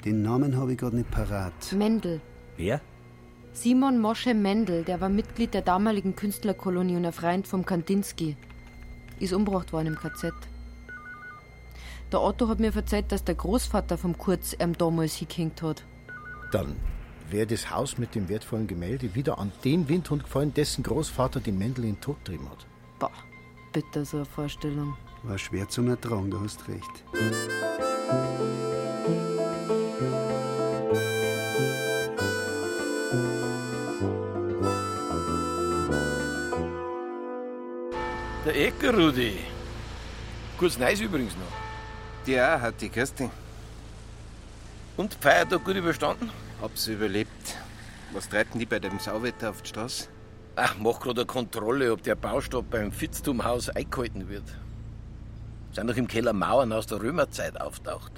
[0.05, 1.73] Den Namen habe ich gerade nicht parat.
[1.73, 2.21] Mendel.
[2.55, 2.79] Wer?
[3.51, 8.37] Simon Mosche Mendel, der war Mitglied der damaligen Künstlerkolonie und ein Freund vom Kandinsky,
[9.19, 10.31] ist umgebracht worden im KZ.
[12.13, 15.83] Der Otto hat mir erzählt, dass der Großvater vom Kurz ihm damals hingehängt hat.
[16.53, 16.77] Dann
[17.31, 21.51] wäre das Haus mit dem wertvollen Gemälde wieder an den Windhund gefallen, dessen Großvater die
[21.51, 22.65] Mendel in den Tod getrieben hat.
[22.99, 23.11] Bah,
[23.71, 24.95] bitte so eine Vorstellung.
[25.23, 27.03] War schwer zum Ertragen, du hast recht.
[38.45, 39.39] Der Ecker, Rudi.
[40.59, 42.27] Kurz Neis übrigens noch.
[42.27, 43.29] Ja, hat die Kirsti.
[44.97, 46.29] Und Feiertag gut überstanden?
[46.61, 47.57] Hab's überlebt.
[48.13, 50.07] Was treiben die bei dem Sauwetter auf die Straße?
[50.55, 54.45] Ach, mach gerade eine Kontrolle, ob der Baustoff beim Fitztumhaus eingehalten wird.
[55.73, 58.13] Sind noch im Keller Mauern aus der Römerzeit auftaucht.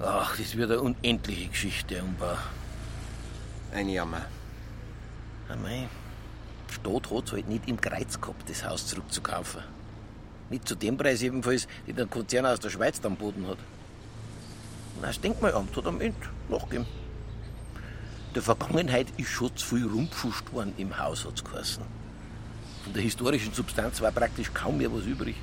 [0.00, 2.36] Ach, das wird eine unendliche Geschichte, Umbau.
[3.72, 4.26] Ein Jammer.
[5.48, 5.88] Ah, mei.
[6.68, 9.62] Stadt hat's halt nicht im Kreuz gehabt, das Haus zurückzukaufen.
[10.50, 13.58] Nicht zu dem Preis jedenfalls, den der Konzern aus der Schweiz am Boden hat.
[15.02, 16.16] Das Denkmalamt hat am Ende
[16.48, 16.86] nachgegeben.
[18.36, 21.82] Der Vergangenheit ist schon zu viel rumgepfuscht worden im Haus, hat's geheißen.
[22.84, 25.34] Von der historischen Substanz war praktisch kaum mehr was übrig.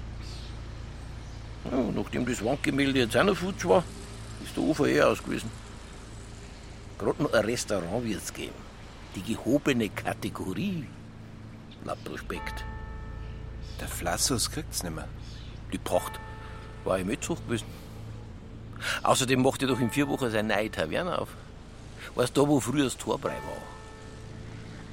[1.69, 3.83] Ja, nachdem das Wandgemälde jetzt auch noch futsch war,
[4.45, 5.51] ist der Ufer eh aus gewesen.
[6.97, 8.55] Gerade noch ein Restaurant wird's geben.
[9.15, 10.87] Die gehobene Kategorie.
[11.83, 12.63] Laut Prospekt.
[13.81, 15.05] Der Flassus kriegt's nimmer.
[15.73, 16.13] Die Pacht
[16.85, 17.88] war nicht hoch gewesen.
[19.03, 21.29] Außerdem macht er doch in vier Wochen seine neue Taverne auf.
[22.15, 23.61] Weißt du, da, wo früher das Torbrei war?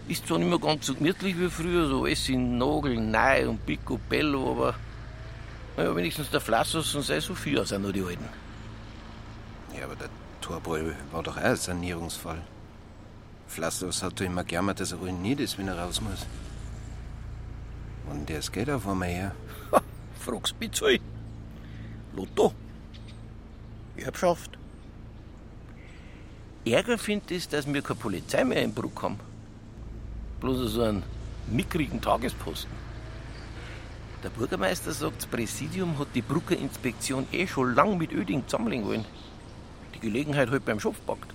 [0.09, 3.65] Ist zwar nicht mehr ganz so gemütlich wie früher, so alles in Nagel, Nei und
[3.67, 4.75] Picobello, aber
[5.77, 8.25] naja, wenigstens der Flassus und sei Sophia sind noch die Alten.
[9.77, 10.09] Ja, aber der
[10.41, 12.41] Torbräu war doch auch ein Sanierungsfall.
[13.49, 16.27] Flassus hat doch immer gejammert, dass er ruiniert ist, wenn er raus muss.
[18.09, 19.35] Und das geht auf einmal her.
[20.21, 20.87] Frag's mich zu.
[22.15, 22.55] Lotto.
[23.99, 24.59] Erbschaft.
[26.65, 29.21] Ärger findet es, dass wir keine Polizei mehr im Bruck haben.
[30.41, 31.03] Bloß so einen
[31.51, 32.71] mickrigen Tagesposten.
[34.23, 38.87] Der Bürgermeister sagt, das Präsidium hat die Brucker Inspektion eh schon lang mit Öding zusammenlegen
[38.87, 39.05] wollen.
[39.95, 41.33] Die Gelegenheit halt beim Schopf packt.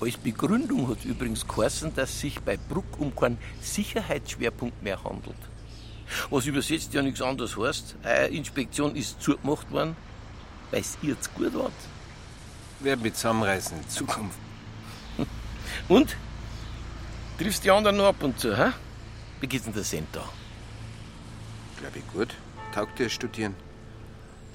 [0.00, 5.36] Als Begründung hat übrigens geheißen, dass sich bei Bruck um keinen Sicherheitsschwerpunkt mehr handelt.
[6.30, 9.96] Was übersetzt ja nichts anderes heißt, eine Inspektion ist zugemacht worden,
[10.70, 11.70] weil es ihr zu gut war.
[12.80, 14.38] Werd mit zusammenreißen in Zukunft.
[15.88, 16.16] Und?
[17.38, 18.72] Triffst die anderen noch ab und zu, hä?
[19.40, 20.24] Wie geht's denn der Cent da?
[21.78, 22.34] Glaub ich gut.
[22.74, 23.54] Taugt dir studieren.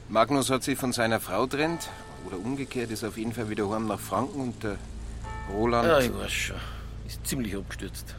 [0.09, 1.89] Magnus hat sich von seiner Frau trennt,
[2.25, 4.77] oder umgekehrt, ist auf jeden Fall wieder heim nach Franken und der
[5.51, 5.87] Roland.
[5.87, 6.55] Ja, ich weiß schon.
[7.07, 8.15] Ist ziemlich abgestürzt.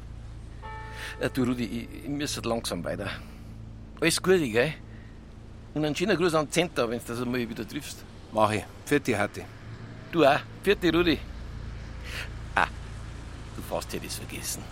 [1.21, 3.11] Ja, du, Rudi, ich, ich halt langsam weiter.
[4.01, 4.75] Alles Gute, gell?
[5.75, 8.05] Und einen schönen Gruß an Center, wenn du das einmal wieder triffst.
[8.33, 8.65] Mach ich.
[8.87, 9.45] Vierte Hatti.
[10.13, 10.39] Du auch.
[10.63, 11.19] Vierte, Rudi.
[12.55, 12.69] Ah,
[13.57, 14.63] du fast hätte es vergessen.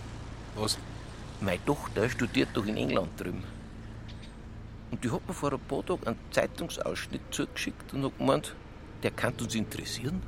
[0.55, 0.77] Was?
[1.41, 3.43] Meine Tochter studiert doch in England drüben.
[4.91, 8.55] Und die hat mir vor ein paar Tagen einen Zeitungsausschnitt zugeschickt und hat gemeint,
[9.01, 10.21] der kann uns interessieren.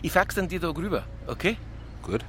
[0.00, 1.58] Ich fax dann die Tag rüber, okay?
[2.02, 2.24] Gut.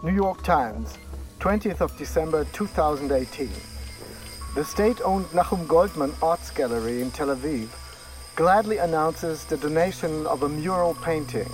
[0.00, 0.96] New York Times,
[1.40, 3.50] 20th of December 2018.
[4.54, 7.68] The state owned Nachum Goldman Arts Gallery in Tel Aviv
[8.36, 11.50] gladly announces the donation of a mural painting,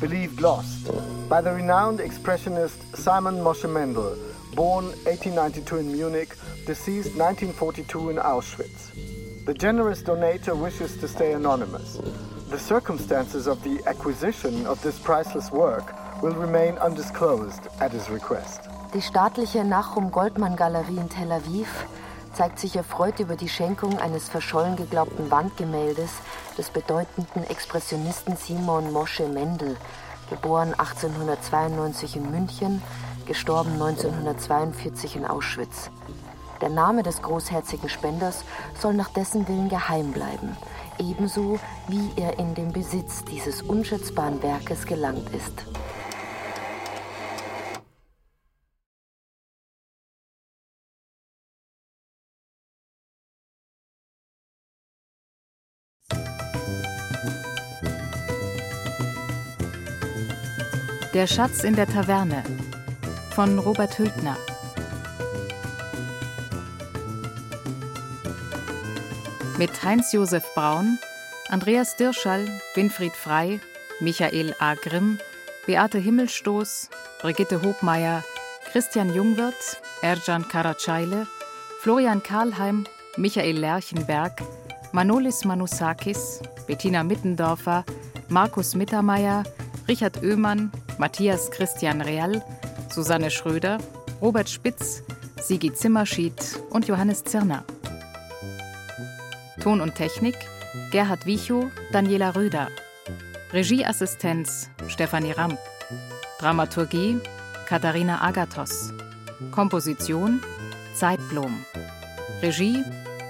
[0.00, 0.90] believed lost,
[1.28, 4.18] by the renowned expressionist Simon Moshe Mendel,
[4.56, 6.34] born 1892 in Munich,
[6.66, 8.90] deceased 1942 in Auschwitz.
[9.44, 12.00] The generous donator wishes to stay anonymous.
[12.48, 18.60] The circumstances of the acquisition of this priceless work will remain undisclosed at his request.
[18.94, 21.86] Die staatliche Nachum Goldmann Galerie in Tel Aviv
[22.32, 26.10] zeigt sich erfreut über die Schenkung eines verschollen geglaubten Wandgemäldes
[26.58, 29.76] des bedeutenden Expressionisten Simon Mosche Mendel,
[30.30, 32.82] geboren 1892 in München,
[33.26, 35.90] gestorben 1942 in Auschwitz.
[36.60, 38.44] Der Name des großherzigen Spenders
[38.80, 40.56] soll nach dessen Willen geheim bleiben,
[40.98, 41.58] ebenso
[41.88, 45.64] wie er in den Besitz dieses unschätzbaren Werkes gelangt ist.
[61.14, 62.42] Der Schatz in der Taverne
[63.36, 64.36] von Robert Hültner.
[69.56, 70.98] Mit Heinz-Josef Braun,
[71.50, 73.60] Andreas Dirschall, Winfried Frei,
[74.00, 74.74] Michael A.
[74.74, 75.20] Grimm,
[75.68, 76.90] Beate Himmelstoß,
[77.20, 78.24] Brigitte Hobmeier,
[78.72, 81.28] Christian Jungwirth, Erjan Karacayle,
[81.78, 82.86] Florian Karlheim,
[83.16, 84.32] Michael Lerchenberg,
[84.90, 87.84] Manolis Manusakis, Bettina Mittendorfer,
[88.28, 89.44] Markus Mittermeier,
[89.86, 92.42] Richard Oehmann, Matthias Christian Real,
[92.88, 93.78] Susanne Schröder,
[94.22, 95.02] Robert Spitz,
[95.40, 96.34] Sigi Zimmerschied
[96.70, 97.64] und Johannes Zirner.
[99.60, 100.36] Ton und Technik
[100.90, 102.68] Gerhard Wichow, Daniela Röder.
[103.52, 105.58] Regieassistenz Stefanie Ramp.
[106.38, 107.18] Dramaturgie
[107.66, 108.92] Katharina Agathos.
[109.50, 110.40] Komposition
[110.94, 111.64] Zeitblom.
[112.42, 112.84] Regie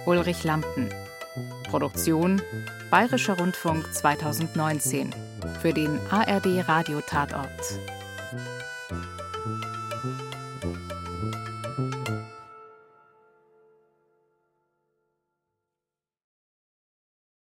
[0.06, 0.88] Ulrich Lampen.
[1.70, 2.42] Produktion
[2.90, 5.14] Bayerischer Rundfunk 2019
[5.60, 7.50] für den ARD Radio Tatort.